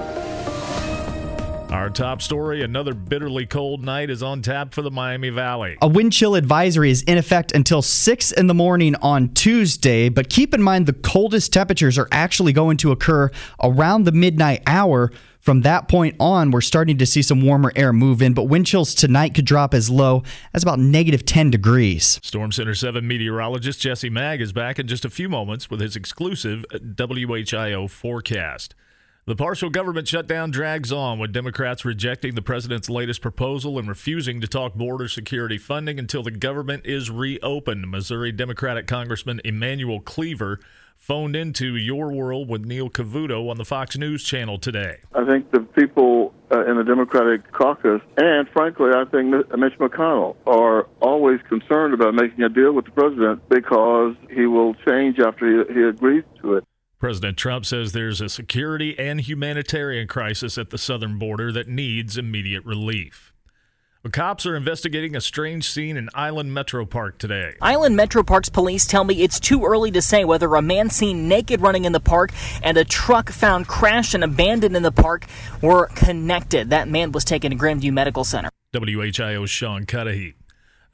[1.75, 5.77] Our top story another bitterly cold night is on tap for the Miami Valley.
[5.83, 10.31] A wind chill advisory is in effect until 6 in the morning on Tuesday, but
[10.31, 13.29] keep in mind the coldest temperatures are actually going to occur
[13.61, 15.11] around the midnight hour.
[15.41, 18.67] From that point on, we're starting to see some warmer air move in, but wind
[18.67, 20.23] chills tonight could drop as low
[20.55, 22.21] as about negative 10 degrees.
[22.23, 25.97] Storm Center 7 meteorologist Jesse Mag is back in just a few moments with his
[25.97, 28.77] exclusive WHIO forecast.
[29.27, 34.39] The partial government shutdown drags on with Democrats rejecting the president's latest proposal and refusing
[34.43, 37.91] to talk border security funding until the government is reopened.
[37.91, 40.61] Missouri Democratic Congressman Emanuel Cleaver
[40.95, 44.99] phoned into Your World with Neil Cavuto on the Fox News channel today.
[45.15, 50.37] I think the people uh, in the Democratic caucus, and frankly, I think Mitch McConnell,
[50.47, 55.65] are always concerned about making a deal with the president because he will change after
[55.65, 56.65] he, he agrees to it.
[57.05, 62.17] President Trump says there's a security and humanitarian crisis at the southern border that needs
[62.17, 63.31] immediate relief.
[64.03, 67.57] The cops are investigating a strange scene in Island Metro Park today.
[67.61, 71.29] Island Metro Park's police tell me it's too early to say whether a man seen
[71.29, 72.31] naked running in the park
[72.63, 75.27] and a truck found crashed and abandoned in the park
[75.61, 76.71] were connected.
[76.71, 78.49] That man was taken to Grandview Medical Center.
[78.73, 80.37] WHIO's Sean Cudahy.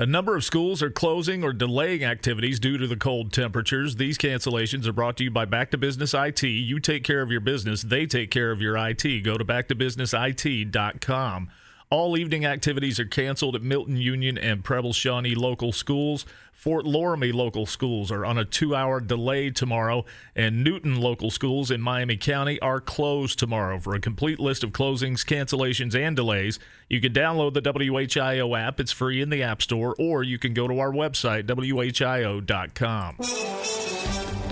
[0.00, 3.96] A number of schools are closing or delaying activities due to the cold temperatures.
[3.96, 6.42] These cancellations are brought to you by Back to Business IT.
[6.42, 9.22] You take care of your business, they take care of your IT.
[9.22, 11.50] Go to backtobusinessit.com.
[11.92, 16.24] All evening activities are canceled at Milton Union and Preble Shawnee local schools.
[16.52, 20.04] Fort Loramie local schools are on a two hour delay tomorrow,
[20.36, 23.80] and Newton local schools in Miami County are closed tomorrow.
[23.80, 28.78] For a complete list of closings, cancellations, and delays, you can download the WHIO app.
[28.78, 33.16] It's free in the App Store, or you can go to our website, WHIO.com.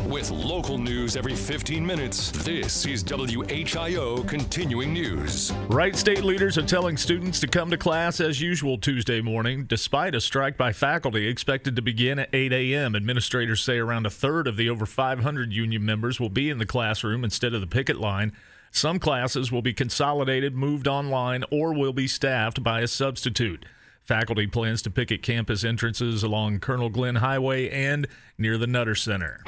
[0.09, 5.53] With local news every 15 minutes, this is WHIO Continuing News.
[5.69, 10.15] Wright State leaders are telling students to come to class as usual Tuesday morning, despite
[10.15, 12.97] a strike by faculty expected to begin at 8 a.m.
[12.97, 16.65] Administrators say around a third of the over 500 union members will be in the
[16.65, 18.33] classroom instead of the picket line.
[18.71, 23.67] Some classes will be consolidated, moved online, or will be staffed by a substitute.
[24.05, 29.45] Faculty plans to picket campus entrances along Colonel Glenn Highway and near the Nutter Center.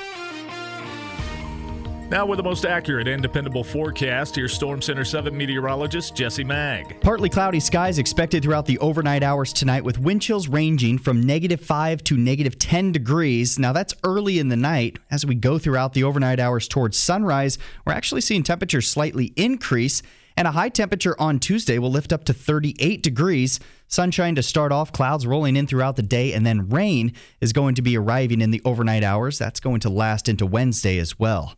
[2.11, 7.01] Now, with the most accurate and dependable forecast, here's Storm Center 7 meteorologist Jesse Mag.
[7.01, 11.61] Partly cloudy skies expected throughout the overnight hours tonight, with wind chills ranging from negative
[11.61, 13.61] 5 to negative 10 degrees.
[13.61, 14.99] Now, that's early in the night.
[15.09, 20.03] As we go throughout the overnight hours towards sunrise, we're actually seeing temperatures slightly increase,
[20.37, 23.61] and a high temperature on Tuesday will lift up to 38 degrees.
[23.87, 27.77] Sunshine to start off, clouds rolling in throughout the day, and then rain is going
[27.77, 29.39] to be arriving in the overnight hours.
[29.39, 31.55] That's going to last into Wednesday as well.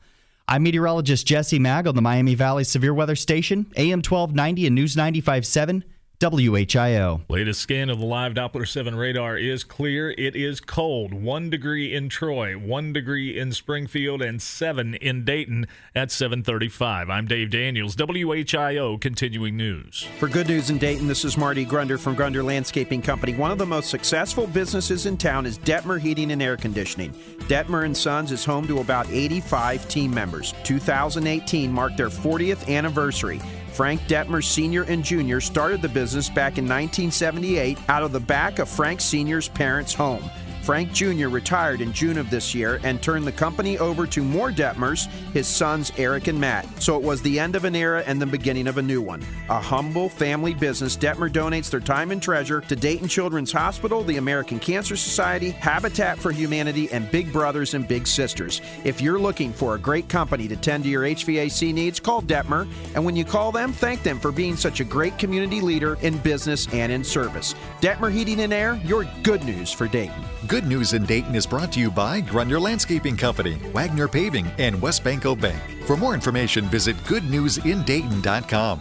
[0.49, 4.97] I'm meteorologist Jesse Mag on the Miami Valley Severe Weather Station, AM 1290 and News
[4.97, 5.85] 957.
[6.23, 7.23] WHIO.
[7.29, 10.13] Latest scan of the live Doppler 7 radar is clear.
[10.13, 11.13] It is cold.
[11.13, 17.11] One degree in Troy, one degree in Springfield, and seven in Dayton at 735.
[17.11, 20.07] I'm Dave Daniels, WHIO Continuing News.
[20.21, 23.35] For good news in Dayton, this is Marty Grunder from Grunder Landscaping Company.
[23.35, 27.13] One of the most successful businesses in town is Detmer Heating and Air Conditioning.
[27.49, 30.55] Detmer and Sons is home to about 85 team members.
[30.63, 33.41] 2018 marked their 40th anniversary.
[33.73, 34.83] Frank Detmer Sr.
[34.83, 35.41] and Jr.
[35.41, 40.23] started the business back in 1978 out of the back of Frank Sr.'s parents' home.
[40.63, 41.29] Frank Jr.
[41.29, 45.49] retired in June of this year and turned the company over to more Detmers, his
[45.49, 46.67] sons Eric and Matt.
[46.81, 49.25] So it was the end of an era and the beginning of a new one.
[49.51, 54.19] A humble family business, Detmer donates their time and treasure to Dayton Children's Hospital, the
[54.19, 58.61] American Cancer Society, Habitat for Humanity, and Big Brothers and Big Sisters.
[58.85, 62.69] If you're looking for a great company to tend to your HVAC needs, call Detmer.
[62.95, 66.19] And when you call them, thank them for being such a great community leader in
[66.19, 67.57] business and in service.
[67.81, 70.23] Detmer Heating and Air, your good news for Dayton.
[70.53, 74.77] Good News in Dayton is brought to you by Grunder Landscaping Company, Wagner Paving, and
[74.77, 75.59] WesBanco Bank.
[75.87, 78.81] For more information, visit goodnewsindayton.com.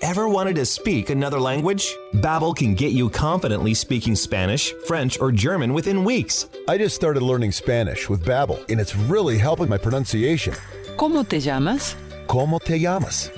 [0.00, 1.96] Ever wanted to speak another language?
[2.14, 6.48] Babbel can get you confidently speaking Spanish, French, or German within weeks.
[6.66, 10.54] I just started learning Spanish with Babbel, and it's really helping my pronunciation.
[10.96, 11.94] ¿Cómo te llamas?
[12.26, 13.30] ¿Cómo te llamas?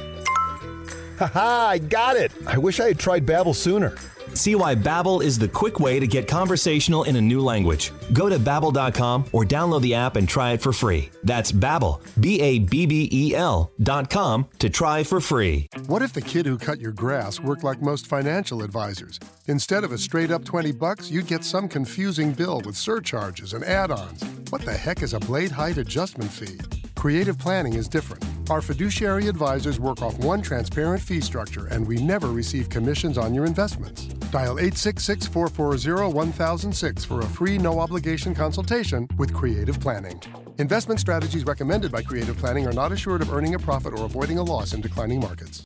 [1.19, 2.33] Haha, I got it.
[2.47, 3.95] I wish I had tried Babbel sooner.
[4.35, 7.93] See why Babbel is the quick way to get conversational in a new language.
[8.13, 11.11] Go to babbel.com or download the app and try it for free.
[11.23, 15.69] That's Babbel, B A B B E L.com to try for free.
[15.87, 19.21] What if the kid who cut your grass worked like most financial advisors?
[19.47, 23.65] Instead of a straight up 20 bucks, you'd get some confusing bill with surcharges and
[23.65, 24.25] add-ons.
[24.51, 26.59] What the heck is a blade height adjustment fee?
[27.05, 28.25] Creative planning is different.
[28.49, 33.35] Our fiduciary advisors work off one transparent fee structure, and we never receive commissions on
[33.35, 34.07] your investments.
[34.33, 40.19] Dial 866 440 1006 for a free, no obligation consultation with Creative Planning.
[40.57, 44.39] Investment strategies recommended by Creative Planning are not assured of earning a profit or avoiding
[44.39, 45.63] a loss in declining markets.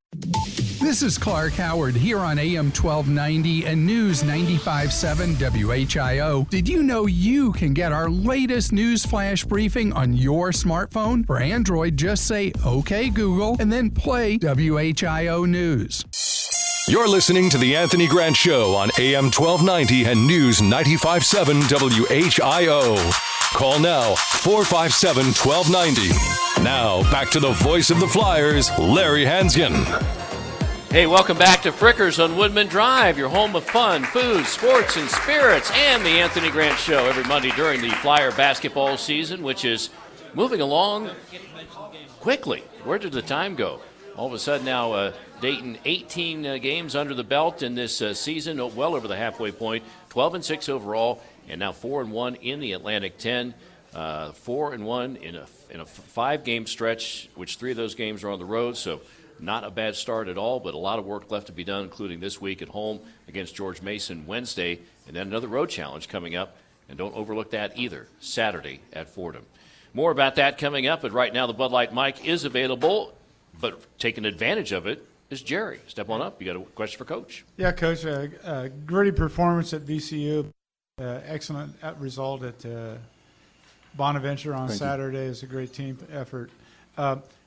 [0.89, 6.49] This is Clark Howard here on AM 1290 and News 957 WHIO.
[6.49, 11.27] Did you know you can get our latest news flash briefing on your smartphone?
[11.27, 16.07] For Android, just say OK Google and then play WHIO News.
[16.89, 22.97] You're listening to The Anthony Grant Show on AM 1290 and News 957 WHIO.
[23.53, 26.65] Call now 457 1290.
[26.65, 30.28] Now, back to the voice of the Flyers, Larry Hansgen.
[30.91, 35.07] Hey, welcome back to Frickers on Woodman Drive, your home of fun, food, sports, and
[35.11, 39.91] spirits, and the Anthony Grant Show every Monday during the Flyer basketball season, which is
[40.33, 41.11] moving along
[42.21, 42.65] quickly.
[42.85, 43.83] Where did the time go?
[44.17, 48.01] All of a sudden now, uh, Dayton 18 uh, games under the belt in this
[48.01, 51.21] uh, season, oh, well over the halfway point, 12 and 6 overall,
[51.51, 53.53] and now 4 and 1 in the Atlantic 10.
[53.95, 57.95] Uh, 4 and 1 in a, in a five game stretch, which three of those
[57.95, 58.77] games are on the road.
[58.77, 59.01] So
[59.41, 61.85] not a bad start at all, but a lot of work left to be done,
[61.85, 66.37] including this week at home against George Mason Wednesday, and then another road challenge coming
[66.37, 66.57] up.
[66.89, 69.45] And don't overlook that either, Saturday at Fordham.
[69.93, 73.15] More about that coming up, but right now the Bud Light mic is available,
[73.61, 75.81] but taking advantage of it is Jerry.
[75.87, 76.41] Step on up.
[76.41, 77.45] You got a question for Coach?
[77.57, 78.07] Yeah, Coach.
[78.07, 80.47] Uh, uh, gritty performance at VCU.
[81.01, 82.95] Uh, excellent result at uh,
[83.95, 85.27] Bonaventure on Thank Saturday.
[85.27, 86.51] It's a great team effort.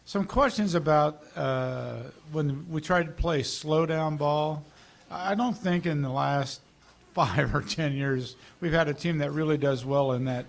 [0.06, 1.98] Some questions about uh,
[2.32, 4.64] when we tried to play slow down ball.
[5.10, 6.62] I don't think in the last
[7.14, 10.46] five or ten years we've had a team that really does well in that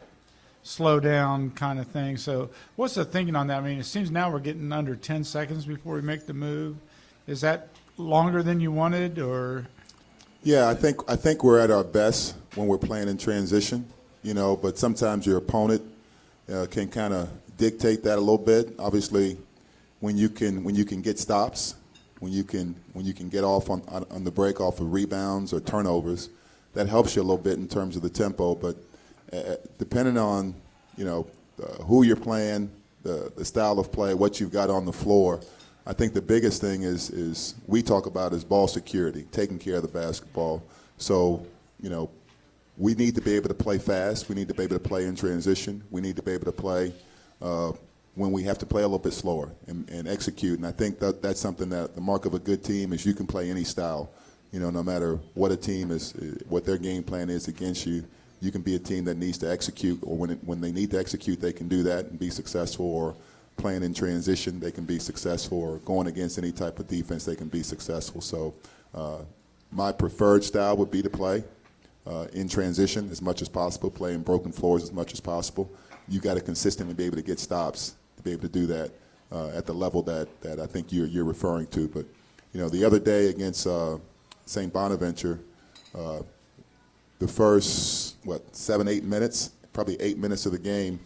[0.62, 2.16] slow down kind of thing.
[2.16, 3.58] So, what's the thinking on that?
[3.58, 6.76] I mean, it seems now we're getting under 10 seconds before we make the move.
[7.26, 9.66] Is that longer than you wanted, or?
[10.42, 13.86] Yeah, I think I think we're at our best when we're playing in transition.
[14.22, 15.82] You know, but sometimes your opponent
[16.50, 18.74] uh, can kind of dictate that a little bit.
[18.78, 19.36] Obviously,
[20.00, 21.74] when you can when you can get stops,
[22.20, 24.92] when you can when you can get off on, on, on the break off of
[24.92, 26.28] rebounds or turnovers,
[26.74, 28.54] that helps you a little bit in terms of the tempo.
[28.54, 28.76] But
[29.32, 30.54] uh, depending on
[30.96, 31.26] you know
[31.62, 32.70] uh, who you're playing,
[33.02, 35.40] the the style of play, what you've got on the floor,
[35.86, 39.76] I think the biggest thing is is we talk about is ball security, taking care
[39.76, 40.62] of the basketball.
[40.98, 41.46] So
[41.80, 42.10] you know
[42.82, 44.28] we need to be able to play fast.
[44.28, 45.84] We need to be able to play in transition.
[45.92, 46.92] We need to be able to play
[47.40, 47.70] uh,
[48.16, 50.58] when we have to play a little bit slower and, and, execute.
[50.58, 53.14] And I think that that's something that the mark of a good team is you
[53.14, 54.10] can play any style.
[54.50, 56.10] You know, no matter what a team is,
[56.48, 58.04] what their game plan is against you,
[58.40, 60.90] you can be a team that needs to execute, or when it, when they need
[60.90, 62.84] to execute, they can do that and be successful.
[62.84, 63.14] Or
[63.58, 65.60] playing in transition, they can be successful.
[65.60, 68.20] Or going against any type of defense, they can be successful.
[68.20, 68.54] So,
[68.92, 69.18] uh,
[69.70, 71.44] my preferred style would be to play
[72.06, 75.70] uh, in transition as much as possible, play in broken floors as much as possible.
[76.08, 78.90] You got to consistently be able to get stops to be able to do that
[79.30, 81.88] uh, at the level that, that I think you're, you're referring to.
[81.88, 82.06] But,
[82.52, 83.98] you know, the other day against uh,
[84.46, 84.72] St.
[84.72, 85.40] Bonaventure,
[85.94, 86.22] uh,
[87.18, 90.98] the first, what, seven, eight minutes, probably eight minutes of the game,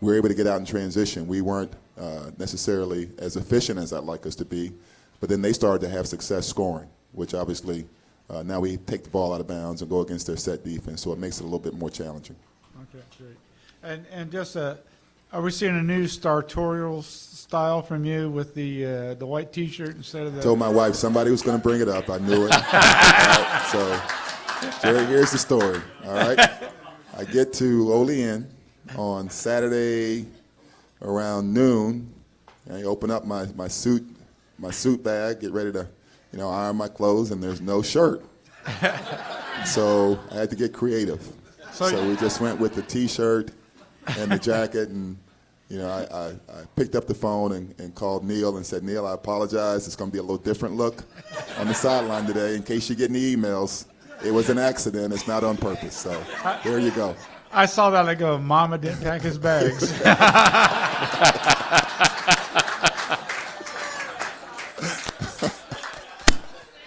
[0.00, 1.26] we were able to get out in transition.
[1.26, 4.72] We weren't uh, necessarily as efficient as I'd like us to be,
[5.20, 7.86] but then they started to have success scoring, which obviously
[8.30, 11.02] uh, now we take the ball out of bounds and go against their set defense,
[11.02, 12.36] so it makes it a little bit more challenging.
[12.82, 13.36] Okay, great.
[13.82, 14.76] And and just uh,
[15.32, 19.96] are we seeing a new sartorial style from you with the uh, the white T-shirt
[19.96, 20.42] instead of the?
[20.42, 22.08] Told my wife somebody was going to bring it up.
[22.08, 22.50] I knew it.
[22.50, 25.80] right, so, Jerry, here's the story.
[26.04, 26.38] All right,
[27.16, 28.48] I get to Olean
[28.96, 30.26] on Saturday
[31.02, 32.12] around noon.
[32.70, 34.06] I open up my, my suit
[34.62, 35.88] my suit bag, get ready to,
[36.32, 38.24] you know, iron my clothes, and there's no shirt.
[39.66, 41.32] so I had to get creative.
[41.72, 43.50] So, so we just went with the T-shirt
[44.18, 44.88] and the jacket.
[44.88, 45.16] And,
[45.68, 48.82] you know, I, I, I picked up the phone and, and, called Neil and said,
[48.82, 49.86] Neil, I apologize.
[49.86, 51.04] It's going to be a little different look
[51.58, 52.56] on the sideline today.
[52.56, 53.86] In case you get any emails,
[54.24, 55.12] it was an accident.
[55.12, 55.96] It's not on purpose.
[55.96, 56.22] So
[56.64, 57.16] there you go.
[57.52, 58.08] I saw that.
[58.08, 59.92] I go, oh, Mama didn't pack his bags.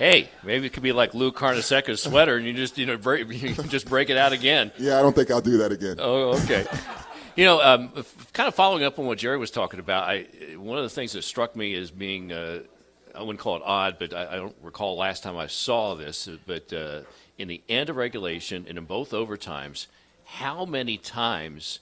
[0.05, 3.27] hey, maybe it could be like Lou Carnesecca's sweater, and you just you know break,
[3.31, 4.71] you just break it out again.
[4.77, 5.97] Yeah, I don't think I'll do that again.
[5.99, 6.65] Oh, okay.
[7.35, 7.91] you know, um,
[8.33, 10.23] kind of following up on what Jerry was talking about, I,
[10.57, 12.59] one of the things that struck me as being uh,
[13.15, 16.27] I wouldn't call it odd, but I, I, don't recall last time I saw this.
[16.45, 17.01] But uh,
[17.37, 19.87] in the end of regulation and in both overtimes,
[20.25, 21.79] how many times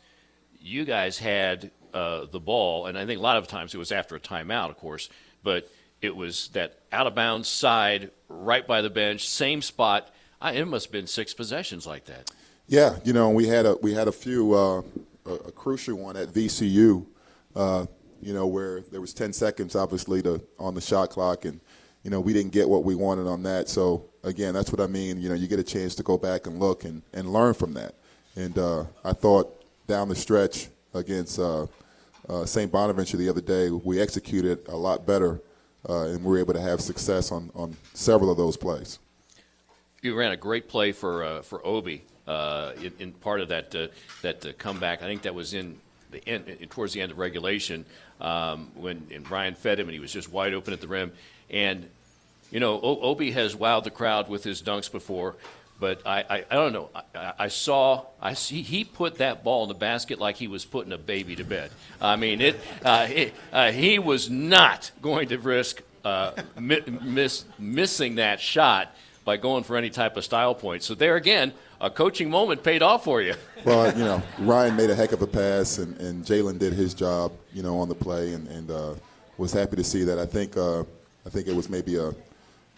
[0.62, 3.92] you guys had uh, the ball, and I think a lot of times it was
[3.92, 5.10] after a timeout, of course,
[5.44, 5.70] but
[6.04, 10.14] it was that out of bounds side right by the bench, same spot.
[10.42, 12.32] I, it must have been six possessions like that.
[12.68, 14.82] Yeah, you know, we had a we had a few uh,
[15.26, 17.06] a, a, crucial one at VCU.
[17.56, 17.86] Uh,
[18.22, 21.60] you know, where there was 10 seconds, obviously, to, on the shot clock, and
[22.04, 23.70] you know, we didn't get what we wanted on that.
[23.70, 25.22] So again, that's what I mean.
[25.22, 27.74] You know, you get a chance to go back and look and, and learn from
[27.74, 27.96] that.
[28.36, 31.68] And uh, I thought down the stretch against uh,
[32.28, 32.72] uh, St.
[32.72, 35.42] Bonaventure the other day, we executed a lot better,
[35.90, 39.00] uh, and we were able to have success on, on several of those plays.
[40.02, 43.72] You ran a great play for uh, for Obi uh, in, in, part of that
[44.22, 45.02] that comeback.
[45.02, 45.78] I think that was in
[46.12, 47.86] the end, towards the end of regulation
[48.20, 51.12] um, when and Brian fed him and he was just wide open at the rim.
[51.50, 51.90] And
[52.52, 55.36] you know, o- Obi has wowed the crowd with his dunks before,
[55.80, 56.90] but I, I, I don't know.
[57.16, 60.66] I, I, saw I see he put that ball in the basket like he was
[60.66, 61.72] putting a baby to bed.
[62.02, 67.46] I mean, it, uh, it uh, he was not going to risk uh, mi- miss,
[67.58, 68.96] missing that shot
[69.26, 70.84] by going for any type of style point.
[70.84, 73.36] So there again, a coaching moment paid off for you.
[73.66, 76.94] well, you know, Ryan made a heck of a pass, and, and Jalen did his
[76.94, 78.94] job, you know, on the play, and, and uh,
[79.38, 80.20] was happy to see that.
[80.20, 80.82] I think uh,
[81.26, 82.14] I think it was maybe a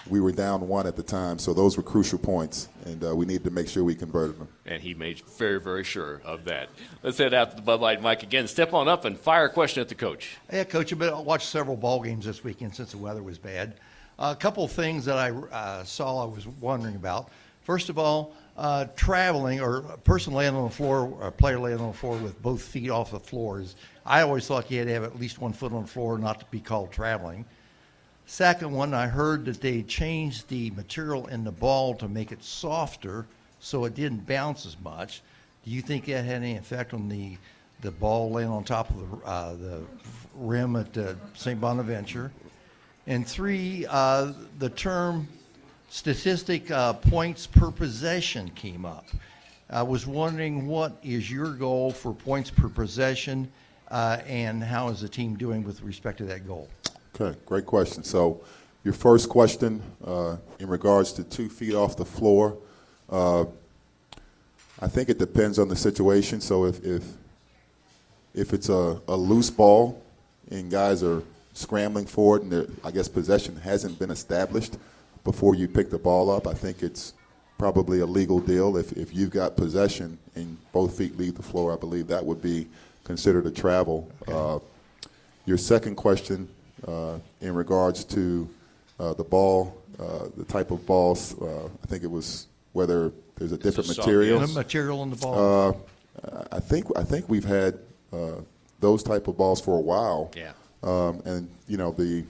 [0.09, 3.25] we were down one at the time, so those were crucial points, and uh, we
[3.25, 4.47] needed to make sure we converted them.
[4.65, 6.69] And he made very, very sure of that.
[7.03, 8.47] Let's head out to the Bud Light mic again.
[8.47, 10.37] Step on up and fire a question at the coach.
[10.51, 13.75] Yeah, coach, I've been, watched several ball games this weekend since the weather was bad.
[14.17, 17.29] Uh, a couple of things that I uh, saw I was wondering about.
[17.63, 21.79] First of all, uh, traveling or a person laying on the floor, a player laying
[21.79, 23.75] on the floor with both feet off the floor is.
[24.05, 26.39] I always thought you had to have at least one foot on the floor not
[26.39, 27.43] to be called traveling.
[28.27, 32.43] Second one, I heard that they changed the material in the ball to make it
[32.43, 33.27] softer
[33.59, 35.21] so it didn't bounce as much.
[35.63, 37.37] Do you think that had any effect on the
[37.81, 39.83] the ball laying on top of the uh, the
[40.35, 41.59] rim at uh, St.
[41.59, 42.31] Bonaventure?
[43.07, 45.27] And three, uh, the term
[45.89, 49.05] statistic uh, points per possession came up.
[49.69, 53.51] I was wondering what is your goal for points per possession,
[53.89, 56.69] uh, and how is the team doing with respect to that goal?
[57.17, 58.03] Okay, great question.
[58.03, 58.41] So,
[58.83, 62.57] your first question uh, in regards to two feet off the floor,
[63.09, 63.45] uh,
[64.81, 66.41] I think it depends on the situation.
[66.41, 67.03] So, if if,
[68.33, 70.03] if it's a, a loose ball
[70.51, 74.77] and guys are scrambling for it, and I guess possession hasn't been established
[75.23, 77.13] before you pick the ball up, I think it's
[77.57, 78.75] probably a legal deal.
[78.75, 82.41] If if you've got possession and both feet leave the floor, I believe that would
[82.41, 82.67] be
[83.05, 84.11] considered a travel.
[84.23, 84.33] Okay.
[84.33, 84.59] Uh,
[85.45, 86.49] your second question
[86.87, 88.49] in regards to
[88.99, 91.35] uh, the ball, uh, the type of balls.
[91.41, 94.47] I think it was whether there's a different material.
[94.47, 95.85] material in the ball.
[96.51, 97.79] I think I think we've had
[98.79, 100.31] those type of balls for a while.
[100.35, 100.51] Yeah.
[100.83, 102.23] Um, and you know the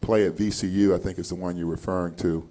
[0.00, 2.48] play at VCU, I think is the one you're referring to.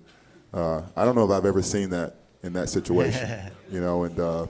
[0.53, 3.51] Uh, I don't know if I've ever seen that in that situation.
[3.72, 4.47] you know, and uh,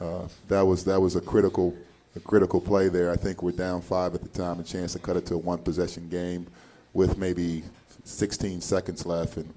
[0.00, 1.74] uh, that was that was a critical
[2.16, 3.10] a critical play there.
[3.10, 5.38] I think we're down five at the time, a chance to cut it to a
[5.38, 6.46] one possession game
[6.92, 7.64] with maybe
[8.04, 9.36] 16 seconds left.
[9.36, 9.52] And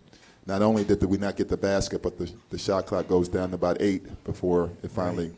[0.46, 3.50] not only did we not get the basket, but the, the shot clock goes down
[3.50, 5.38] to about eight before it finally right.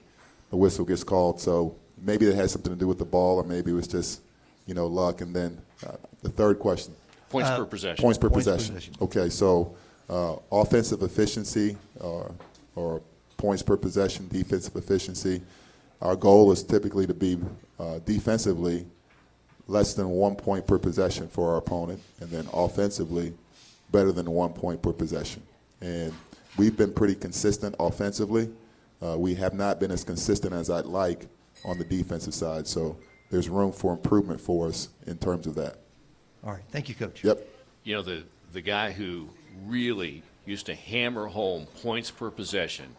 [0.49, 1.39] the whistle gets called.
[1.39, 4.22] So maybe it had something to do with the ball, or maybe it was just
[4.65, 5.22] you know luck.
[5.22, 6.93] And then uh, the third question.
[7.30, 8.03] Points uh, per possession.
[8.03, 8.76] Points per points possession.
[8.76, 8.95] possession.
[9.01, 9.76] Okay, so
[10.09, 12.30] uh, offensive efficiency uh,
[12.76, 13.01] or
[13.38, 15.41] points per possession, defensive efficiency.
[16.02, 17.38] Our goal is typically to be
[17.80, 18.86] uh, defensively
[19.68, 23.34] less than one point per possession for our opponent, and then offensively
[23.91, 25.41] better than one point per possession.
[25.82, 26.14] And
[26.58, 28.50] we've been pretty consistent offensively.
[29.02, 31.28] Uh, we have not been as consistent as I'd like
[31.66, 32.98] on the defensive side, so
[33.30, 35.78] there's room for improvement for us in terms of that.
[36.43, 37.24] All right, thank you, Coach.
[37.24, 37.45] Yep.
[37.84, 38.24] You know the
[38.54, 39.30] the guy who
[39.66, 42.95] really used to hammer home points per possession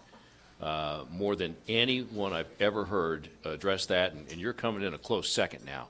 [0.61, 4.99] uh, more than anyone I've ever heard address that, and, and, you're coming in a
[4.99, 5.89] close second now.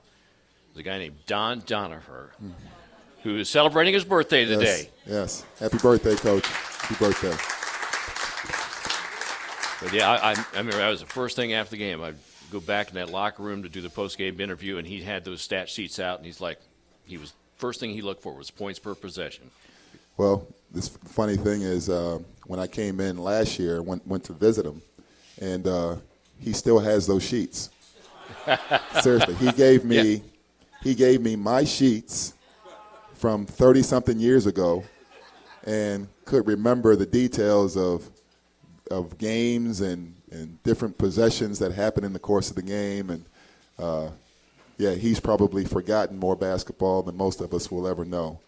[0.67, 2.51] There's a guy named Don Donoher mm-hmm.
[3.23, 4.89] who is celebrating his birthday today.
[5.07, 5.45] Yes, yes.
[5.59, 6.45] Happy birthday, Coach.
[6.47, 7.35] Happy birthday.
[9.81, 12.01] But yeah, I, I, I remember that was the first thing after the game.
[12.03, 12.15] I'd
[12.51, 15.23] go back in that locker room to do the post game interview, and he had
[15.23, 16.59] those stat sheets out, and he's like,
[17.05, 19.49] he was first thing he looked for was points per possession.
[20.17, 22.19] Well, this funny thing is, uh,
[22.49, 24.81] when I came in last year, went went to visit him,
[25.39, 25.97] and uh,
[26.39, 27.69] he still has those sheets.
[29.01, 30.19] Seriously, he gave me yeah.
[30.81, 32.33] he gave me my sheets
[33.13, 34.83] from thirty something years ago,
[35.65, 38.09] and could remember the details of
[38.89, 43.25] of games and and different possessions that happened in the course of the game and
[43.77, 44.09] uh,
[44.79, 48.39] yeah, he's probably forgotten more basketball than most of us will ever know.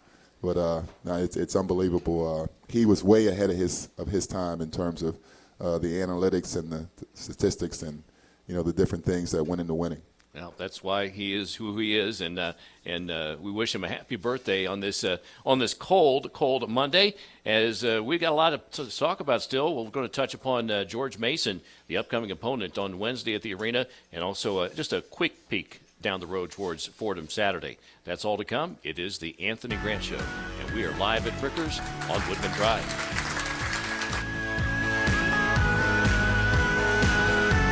[0.41, 2.43] But uh, no, it's, it's unbelievable.
[2.43, 5.17] Uh, he was way ahead of his of his time in terms of
[5.59, 8.01] uh, the analytics and the statistics and
[8.47, 10.01] you know the different things that went into winning.
[10.33, 12.53] Well, that's why he is who he is, and uh,
[12.85, 16.69] and uh, we wish him a happy birthday on this uh, on this cold, cold
[16.69, 17.15] Monday.
[17.45, 20.71] As uh, we've got a lot to talk about still, we're going to touch upon
[20.71, 24.93] uh, George Mason, the upcoming opponent on Wednesday at the arena, and also uh, just
[24.93, 27.77] a quick peek down the road towards Fordham Saturday.
[28.03, 28.77] That's all to come.
[28.83, 30.19] It is the Anthony Grant Show,
[30.61, 31.79] and we are live at Frickers
[32.09, 32.85] on Woodman Drive.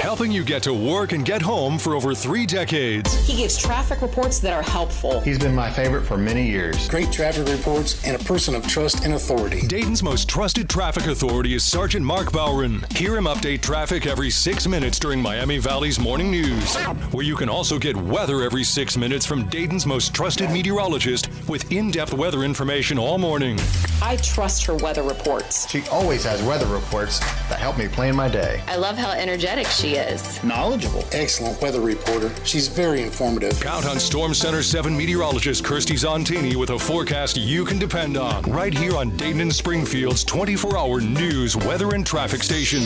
[0.10, 3.14] Helping you get to work and get home for over three decades.
[3.28, 5.20] He gives traffic reports that are helpful.
[5.20, 6.89] He's been my favorite for many years.
[6.89, 9.68] Great traffic reports and a person of trust and authority.
[9.68, 12.91] Dayton's most trusted traffic authority is Sergeant Mark Bowron.
[12.97, 16.76] Hear him update traffic every six minutes during Miami Valley's morning news,
[17.12, 21.72] where you can also get weather every six minutes from Dayton's most trusted meteorologist with
[21.72, 23.60] in depth weather information all morning.
[24.01, 25.70] I trust her weather reports.
[25.70, 28.64] She always has weather reports that help me plan my day.
[28.66, 30.43] I love how energetic she is is.
[30.43, 31.06] Knowledgeable.
[31.12, 32.32] Excellent weather reporter.
[32.43, 33.60] She's very informative.
[33.60, 38.43] Count on Storm Center 7 meteorologist Kirstie Zontini with a forecast you can depend on.
[38.43, 42.84] Right here on Dayton and Springfield's 24 hour news, weather, and traffic station.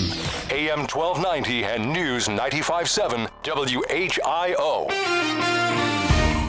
[0.52, 5.43] AM 1290 and News 957 WHIO.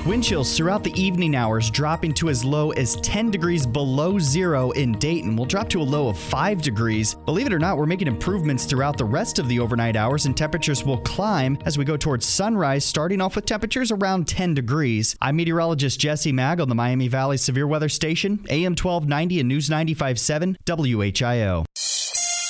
[0.06, 4.70] Wind chills throughout the evening hours dropping to as low as 10 degrees below zero
[4.72, 5.34] in Dayton.
[5.34, 7.14] We'll drop to a low of 5 degrees.
[7.14, 10.36] Believe it or not, we're making improvements throughout the rest of the overnight hours, and
[10.36, 15.16] temperatures will climb as we go towards sunrise, starting off with temperatures around 10 degrees.
[15.22, 19.70] I'm meteorologist Jesse Maag on the Miami Valley Severe Weather Station, AM 1290 and News
[19.70, 21.64] 957 WHIO.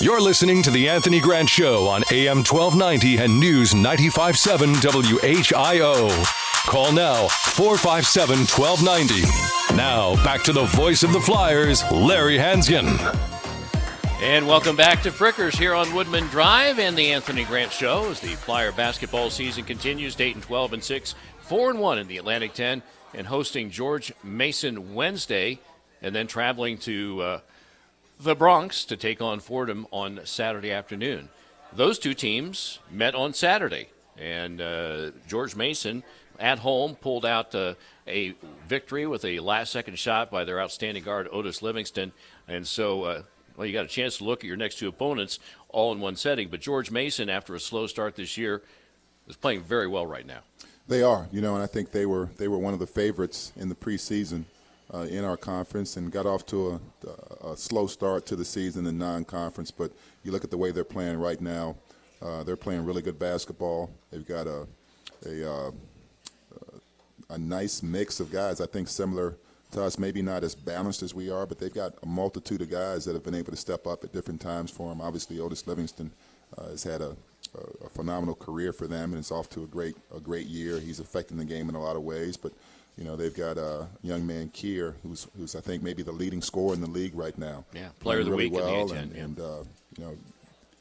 [0.05, 6.11] You're listening to The Anthony Grant Show on AM 1290 and News 957 WHIO.
[6.67, 9.75] Call now 457 1290.
[9.75, 12.99] Now back to the voice of the Flyers, Larry Hansgen.
[14.21, 18.21] And welcome back to Frickers here on Woodman Drive and the Anthony Grant Show as
[18.21, 20.15] the Flyer basketball season continues.
[20.15, 22.83] Dayton 12 and 6, 4 and 1 in the Atlantic 10,
[23.15, 25.61] and hosting George Mason Wednesday,
[26.03, 27.41] and then traveling to uh,
[28.21, 31.29] the Bronx to take on Fordham on Saturday afternoon.
[31.73, 36.05] Those two teams met on Saturday, and uh, George Mason
[36.39, 37.75] at home pulled out uh,
[38.07, 38.35] a
[38.67, 42.13] victory with a last second shot by their outstanding guard Otis Livingston.
[42.49, 43.23] And so, uh,
[43.57, 45.39] well, you got a chance to look at your next two opponents
[45.69, 46.49] all in one setting.
[46.49, 48.63] But George Mason, after a slow start this year,
[49.29, 50.41] is playing very well right now.
[50.87, 53.53] They are, you know, and I think they were they were one of the favorites
[53.57, 54.45] in the preseason
[54.93, 58.87] uh, in our conference and got off to a, a, slow start to the season
[58.87, 59.71] in non-conference.
[59.71, 61.77] But you look at the way they're playing right now;
[62.21, 63.91] uh, they're playing really good basketball.
[64.11, 64.67] They've got a
[65.27, 65.71] a uh,
[67.31, 68.61] a nice mix of guys.
[68.61, 69.37] I think similar
[69.73, 72.71] to us, maybe not as balanced as we are, but they've got a multitude of
[72.71, 75.01] guys that have been able to step up at different times for them.
[75.01, 76.13] Obviously, Otis Livingston
[76.57, 77.17] uh, has had a,
[77.55, 80.79] a, a, phenomenal career for them, and it's off to a great a great year.
[80.79, 82.53] He's affecting the game in a lot of ways, but
[82.97, 86.43] you know they've got a young man Kier, who's who's I think maybe the leading
[86.43, 87.65] scorer in the league right now.
[87.75, 89.23] Yeah, player of the really week well, the and, yeah.
[89.23, 89.65] and uh,
[89.99, 90.17] you know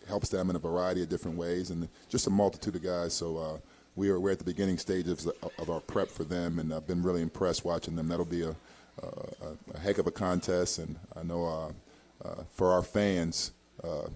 [0.07, 3.13] helps them in a variety of different ways, and just a multitude of guys.
[3.13, 3.37] So.
[3.37, 3.57] Uh,
[3.95, 6.87] we are we're at the beginning stages of, of our prep for them, and I've
[6.87, 8.07] been really impressed watching them.
[8.07, 8.55] That'll be a,
[9.03, 13.51] a, a heck of a contest, and I know uh, uh, for our fans,
[13.83, 14.07] uh,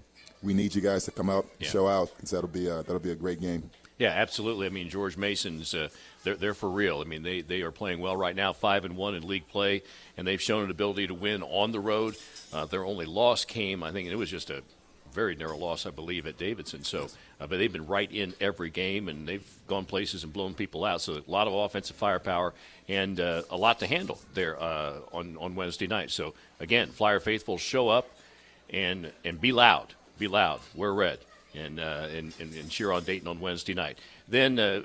[0.41, 1.70] we need you guys to come out, Yeah.
[1.70, 3.70] show out, 'cause that'll be uh, that'll be a great game.
[4.00, 4.66] Yeah, absolutely.
[4.68, 5.89] I mean, George Mason's uh,
[6.28, 6.99] they're they're for real.
[6.99, 9.84] I mean, they they are playing well right now, five and one in league play,
[10.17, 12.15] and they've shown an ability to win on the road.
[12.51, 14.61] Uh, their only loss came, I think, and it was just a
[15.13, 16.84] very narrow loss, I believe, at Davidson.
[16.84, 17.07] So,
[17.39, 20.84] uh, but they've been right in every game, and they've gone places and blown people
[20.84, 21.01] out.
[21.01, 22.53] So, a lot of offensive firepower
[22.89, 26.11] and uh, a lot to handle there uh, on on Wednesday night.
[26.11, 28.09] So, again, Flyer faithful show up
[28.69, 31.19] and and be loud, be loud, wear red,
[31.58, 33.97] and uh, and, and, and cheer on Dayton on Wednesday night.
[34.28, 34.82] Then uh,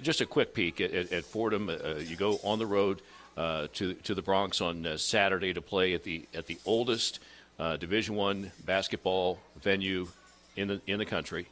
[0.00, 1.68] just a quick peek at, at, at Fordham.
[1.68, 3.02] Uh, you go on the road
[3.36, 7.20] uh, to to the Bronx on uh, Saturday to play at the at the oldest
[7.58, 10.08] uh, Division One basketball venue
[10.56, 11.46] in the in the country,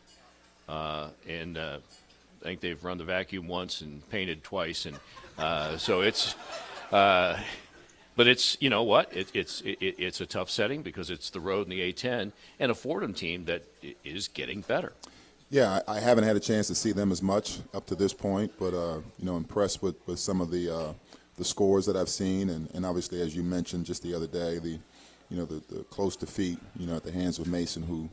[0.69, 1.79] and I
[2.43, 6.35] think they've run the vacuum once and painted twice, and so it's.
[8.15, 11.31] Uh, but it's you know what it, it's it, it's a tough setting because it's
[11.31, 13.65] the road in the A10 and a Fordham team that
[14.05, 14.93] is getting better.
[15.51, 18.53] Yeah, I, haven't had a chance to see them as much up to this point,
[18.59, 20.93] but uh, you know, impressed with, with some of the uh,
[21.37, 24.59] the scores that I've seen, and, and obviously, as you mentioned just the other day,
[24.59, 24.79] the
[25.31, 28.09] you know the, the close defeat, you know, at the hands of Mason, who,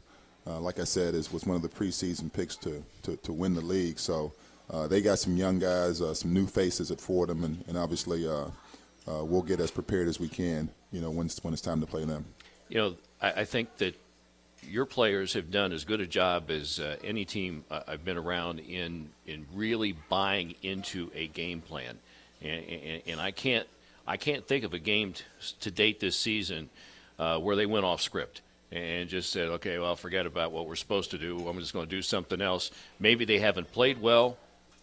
[0.46, 3.56] uh, like I said, is was one of the preseason picks to to, to win
[3.56, 3.98] the league.
[3.98, 4.34] So
[4.70, 8.28] uh, they got some young guys, uh, some new faces at Fordham, and, and obviously,
[9.08, 11.82] uh, we'll get as prepared as we can, you know, when it's, when it's time
[11.82, 12.26] to play them.
[12.70, 13.96] You know, I, I think that
[14.68, 18.18] your players have done as good a job as uh, any team uh, I've been
[18.18, 21.98] around in in really buying into a game plan,
[22.42, 23.68] and, and, and I can't
[24.08, 25.24] I can't think of a game t-
[25.62, 26.70] to date this season
[27.18, 28.42] uh, where they went off script
[28.72, 31.48] and just said, okay, well, forget about what we're supposed to do.
[31.48, 32.72] I'm just going to do something else.
[33.00, 34.38] Maybe they haven't played well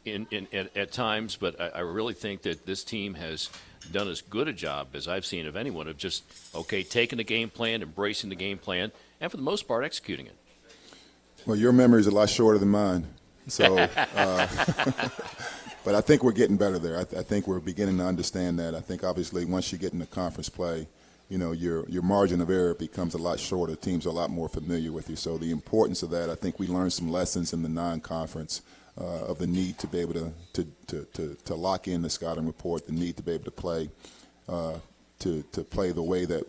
[0.05, 3.49] in, in at, at times, but I, I really think that this team has
[3.93, 6.25] done as good a job as I've seen of anyone of just
[6.55, 10.27] okay taking the game plan, embracing the game plan, and for the most part executing
[10.27, 10.37] it.
[11.47, 13.07] Well, your memory is a lot shorter than mine.
[13.47, 14.47] So, uh,
[15.85, 16.99] but I think we're getting better there.
[16.99, 18.75] I, th- I think we're beginning to understand that.
[18.75, 20.87] I think obviously once you get into conference play,
[21.29, 23.77] you know your your margin of error becomes a lot shorter.
[23.77, 25.17] Teams are a lot more familiar with you.
[25.17, 28.63] So the importance of that, I think we learned some lessons in the non-conference
[29.01, 32.11] uh, of the need to be able to to, to, to to lock in the
[32.11, 33.89] scouting report, the need to be able to play
[34.49, 34.75] uh,
[35.21, 36.45] to to play the way that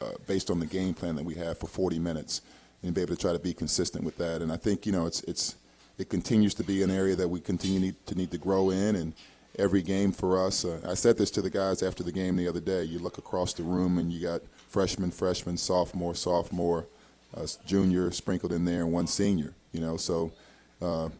[0.00, 2.40] uh, based on the game plan that we have for 40 minutes
[2.82, 4.40] and be able to try to be consistent with that.
[4.40, 5.56] And I think you know it's it's
[5.98, 8.96] it continues to be an area that we continue need, to need to grow in.
[8.96, 9.12] And
[9.58, 12.48] every game for us, uh, I said this to the guys after the game the
[12.48, 12.84] other day.
[12.84, 16.86] You look across the room and you got freshman, freshman, sophomore, sophomore,
[17.36, 19.52] uh, junior sprinkled in there, and one senior.
[19.72, 20.32] You know, so.
[20.80, 21.10] Uh,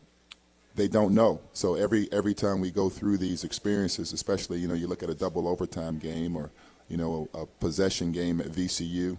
[0.80, 1.40] they don't know.
[1.52, 5.10] So every every time we go through these experiences, especially you know you look at
[5.10, 6.50] a double overtime game or
[6.88, 9.18] you know a, a possession game at VCU,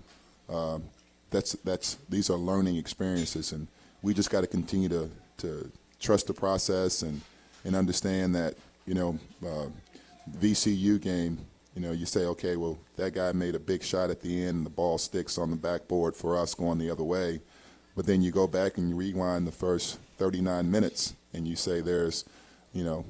[0.50, 0.84] um,
[1.30, 3.68] that's that's these are learning experiences, and
[4.02, 7.22] we just got to continue to to trust the process and
[7.64, 8.56] and understand that
[8.88, 9.68] you know uh,
[10.40, 11.38] VCU game.
[11.76, 14.58] You know, you say, okay, well, that guy made a big shot at the end,
[14.58, 17.40] and the ball sticks on the backboard for us going the other way.
[17.96, 21.82] But then you go back and you rewind the first 39 minutes, and you say
[21.82, 22.26] there's,
[22.74, 23.06] you know,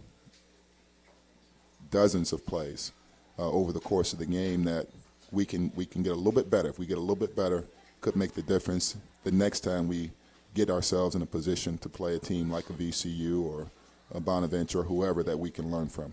[1.90, 2.92] dozens of plays
[3.40, 4.88] uh, over the course of the game that
[5.32, 6.70] we can we can get a little bit better.
[6.70, 7.64] If we get a little bit better,
[8.02, 10.12] could make the difference the next time we
[10.54, 13.68] get ourselves in a position to play a team like a VCU or
[14.14, 16.12] a Bonaventure or whoever that we can learn from.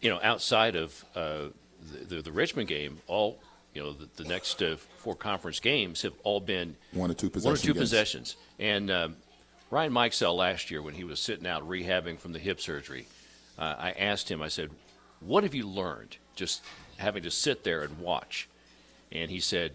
[0.00, 1.48] You know, outside of uh,
[1.92, 3.38] the, the the Richmond game, all
[3.74, 7.30] you know the, the next uh, four conference games have all been One or two
[7.30, 7.44] possessions.
[7.44, 7.78] one or two games.
[7.90, 8.36] possessions.
[8.58, 9.16] And um,
[9.70, 13.06] Ryan Mikesell last year, when he was sitting out rehabbing from the hip surgery,
[13.58, 14.40] uh, I asked him.
[14.40, 14.70] I said,
[15.20, 16.62] "What have you learned just
[16.98, 18.48] having to sit there and watch?"
[19.10, 19.72] And he said,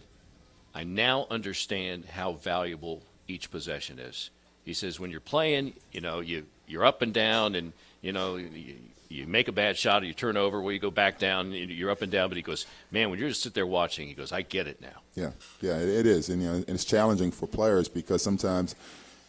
[0.74, 4.30] "I now understand how valuable each possession is."
[4.64, 8.38] He says, "When you're playing, you know, you you're up and down, and you know."
[8.38, 8.76] You,
[9.10, 11.90] you make a bad shot or you turn over where you go back down you're
[11.90, 14.32] up and down but he goes man when you're just sit there watching he goes
[14.32, 17.46] i get it now Yeah, yeah, it is, and you know, and it's challenging for
[17.46, 18.74] players because sometimes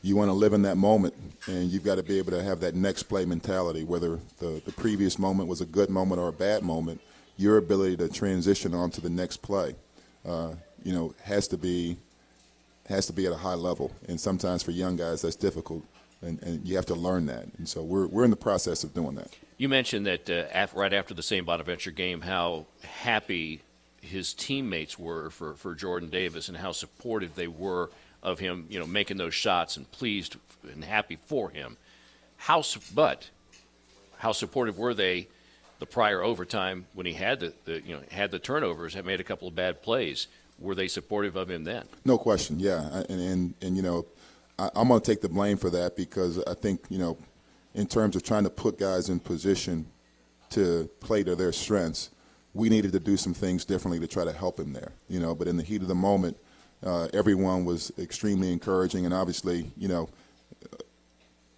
[0.03, 1.15] you want to live in that moment,
[1.47, 3.85] and you've got to be able to have that next play mentality.
[3.85, 7.01] Whether the the previous moment was a good moment or a bad moment,
[7.37, 9.75] your ability to transition on to the next play,
[10.27, 11.97] uh, you know, has to be
[12.89, 13.93] has to be at a high level.
[14.09, 15.85] And sometimes for young guys, that's difficult,
[16.21, 17.47] and, and you have to learn that.
[17.59, 19.31] And so we're we're in the process of doing that.
[19.57, 21.47] You mentioned that uh, af- right after the St.
[21.47, 23.63] Bonaventure game, how happy
[24.01, 27.89] his teammates were for, for Jordan Davis and how supportive they were
[28.23, 30.37] of him, you know, making those shots and pleased
[30.73, 31.77] and happy for him.
[32.37, 32.63] How,
[32.95, 33.31] but
[34.19, 35.29] how supportive were they
[35.79, 39.21] the prior overtime when he had the, the you know had the turnovers, had made
[39.21, 40.29] a couple of bad plays?
[40.61, 41.87] Were they supportive of him then?
[42.05, 44.07] No question, yeah, and and, and you know,
[44.59, 47.17] I, I'm going to take the blame for that because I think you know,
[47.75, 49.87] in terms of trying to put guys in position
[50.51, 52.11] to play to their strengths,
[52.55, 54.93] we needed to do some things differently to try to help him there.
[55.09, 56.37] You know, but in the heat of the moment,
[56.85, 60.09] uh, everyone was extremely encouraging, and obviously, you know,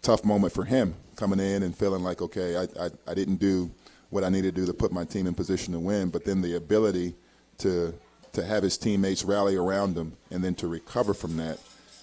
[0.02, 3.70] tough moment for him coming in and feeling like, okay, I, I, I didn't do
[4.10, 6.40] what I needed to do to put my team in position to win, but then
[6.40, 7.14] the ability
[7.58, 7.94] to
[8.32, 11.58] to have his teammates rally around him and then to recover from that,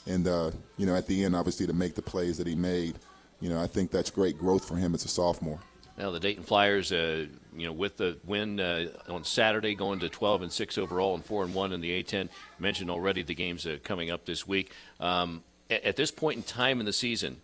[0.08, 2.96] and uh, you know, at the end, obviously, to make the plays that he made,
[3.40, 5.60] you know, I think that's great growth for him as a sophomore.
[6.02, 10.10] Now the Dayton Flyers, uh, you know, with the win uh, on Saturday, going to
[10.10, 12.28] 12 and six overall and four and one in the A10.
[12.58, 14.72] Mentioned already the games uh, coming up this week.
[15.00, 17.38] Um, at, at, this point in time in the season,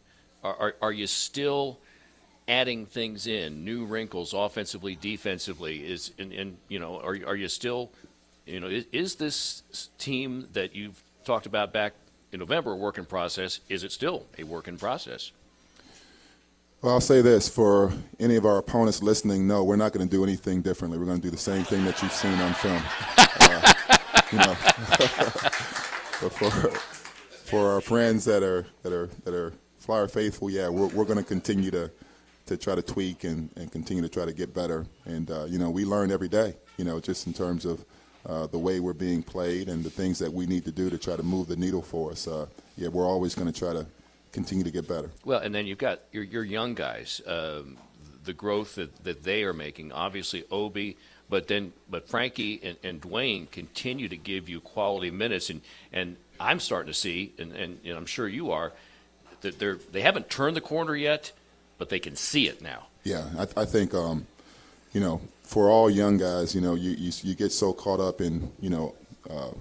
[0.43, 1.77] are, are, are, you still
[2.47, 5.85] adding things in, new wrinkles, offensively, defensively?
[5.85, 7.91] Is and, and you know, are are you still,
[8.47, 9.61] you know, is, is this
[9.99, 11.93] team that you've talked about back
[12.31, 13.59] in November a work in process?
[13.69, 15.31] Is it still a work in process?
[16.81, 20.11] Well, I'll say this for any of our opponents listening, no, we're not going to
[20.11, 20.99] do anything differently.
[20.99, 22.79] We're going to do the same thing that you've seen on film.
[23.39, 23.73] Uh,
[24.31, 24.55] you know,
[26.21, 26.51] but for
[27.45, 31.17] for our friends that are that are that are Flyer faithful, yeah, we're we're going
[31.17, 31.89] to continue to
[32.45, 34.85] to try to tweak and, and continue to try to get better.
[35.05, 36.53] And uh, you know, we learn every day.
[36.77, 37.83] You know, just in terms of
[38.27, 40.97] uh, the way we're being played and the things that we need to do to
[40.99, 42.27] try to move the needle for us.
[42.27, 43.87] Uh, yeah, we're always going to try to
[44.31, 45.09] continue to get better.
[45.25, 47.77] Well, and then you've got your, your young guys, um,
[48.23, 49.91] the growth that, that they are making.
[49.91, 50.97] Obviously, Obi,
[51.29, 55.61] but then but Frankie and, and Dwayne continue to give you quality minutes, and
[55.91, 58.71] and I'm starting to see, and, and, and I'm sure you are,
[59.41, 61.31] that they're they haven't turned the corner yet,
[61.77, 62.87] but they can see it now.
[63.03, 63.93] Yeah, I, I think.
[63.93, 64.27] Um,
[64.93, 68.19] you know, for all young guys, you know, you, you, you get so caught up
[68.19, 68.95] in, you know,
[69.29, 69.51] uh,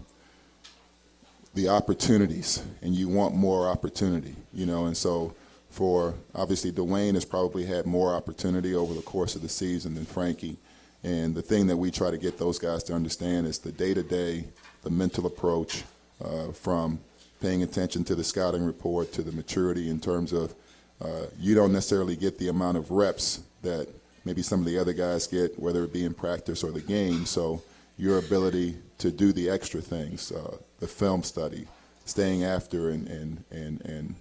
[1.56, 5.34] the opportunities, and you want more opportunity, you know, and so
[5.70, 10.04] for obviously Dwayne has probably had more opportunity over the course of the season than
[10.04, 10.56] Frankie,
[11.02, 14.44] and the thing that we try to get those guys to understand is the day-to-day,
[14.82, 15.84] the mental approach,
[16.22, 16.98] uh, from
[17.40, 20.54] paying attention to the scouting report to the maturity in terms of
[21.02, 23.88] uh, you don't necessarily get the amount of reps that
[24.24, 27.26] maybe some of the other guys get, whether it be in practice or the game.
[27.26, 27.62] So
[27.96, 31.66] your ability to do the extra things, uh, the film study,
[32.04, 34.14] staying after and, and, and, and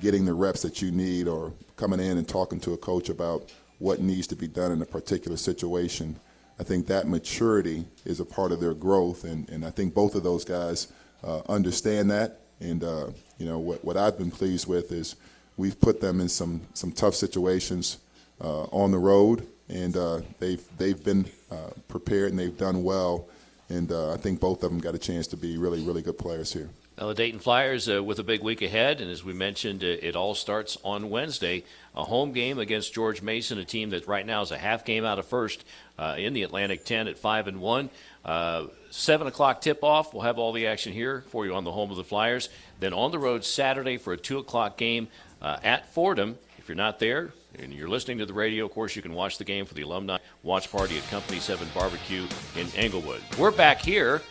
[0.00, 3.52] getting the reps that you need or coming in and talking to a coach about
[3.78, 6.16] what needs to be done in a particular situation.
[6.58, 10.14] I think that maturity is a part of their growth, and, and I think both
[10.14, 10.92] of those guys
[11.24, 12.40] uh, understand that.
[12.60, 13.08] And uh,
[13.38, 15.16] you know what, what I've been pleased with is
[15.56, 17.98] we've put them in some some tough situations
[18.40, 23.28] uh, on the road, and uh, they've they've been uh, prepared and they've done well
[23.72, 26.18] and uh, I think both of them got a chance to be really, really good
[26.18, 26.68] players here.
[26.98, 29.86] Now, the Dayton Flyers uh, with a big week ahead, and as we mentioned, uh,
[29.86, 31.64] it all starts on Wednesday.
[31.96, 35.04] A home game against George Mason, a team that right now is a half game
[35.04, 35.64] out of first
[35.98, 37.90] uh, in the Atlantic 10 at 5 and 1.
[38.24, 40.12] Uh, 7 o'clock tip off.
[40.12, 42.50] We'll have all the action here for you on the home of the Flyers.
[42.78, 45.08] Then on the road Saturday for a 2 o'clock game
[45.40, 46.36] at Fordham.
[46.58, 49.38] If you're not there, and you're listening to the radio, of course, you can watch
[49.38, 52.26] the game for the alumni watch party at Company 7 Barbecue
[52.56, 53.20] in Englewood.
[53.38, 54.22] We're back here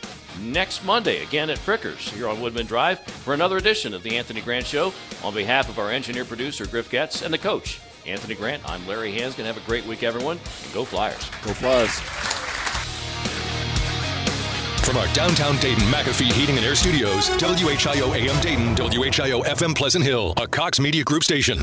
[0.41, 4.41] next Monday, again at Frickers, here on Woodman Drive, for another edition of the Anthony
[4.41, 4.93] Grant Show.
[5.23, 9.13] On behalf of our engineer producer, Griff Getz, and the coach, Anthony Grant, I'm Larry
[9.13, 9.45] Hansgen.
[9.45, 11.29] Have a great week, everyone, and go Flyers.
[11.43, 11.99] Go Flyers.
[14.91, 20.03] From our downtown Dayton McAfee Heating and Air Studios, WHIO AM Dayton, WHIO FM Pleasant
[20.03, 21.59] Hill, a Cox Media Group station.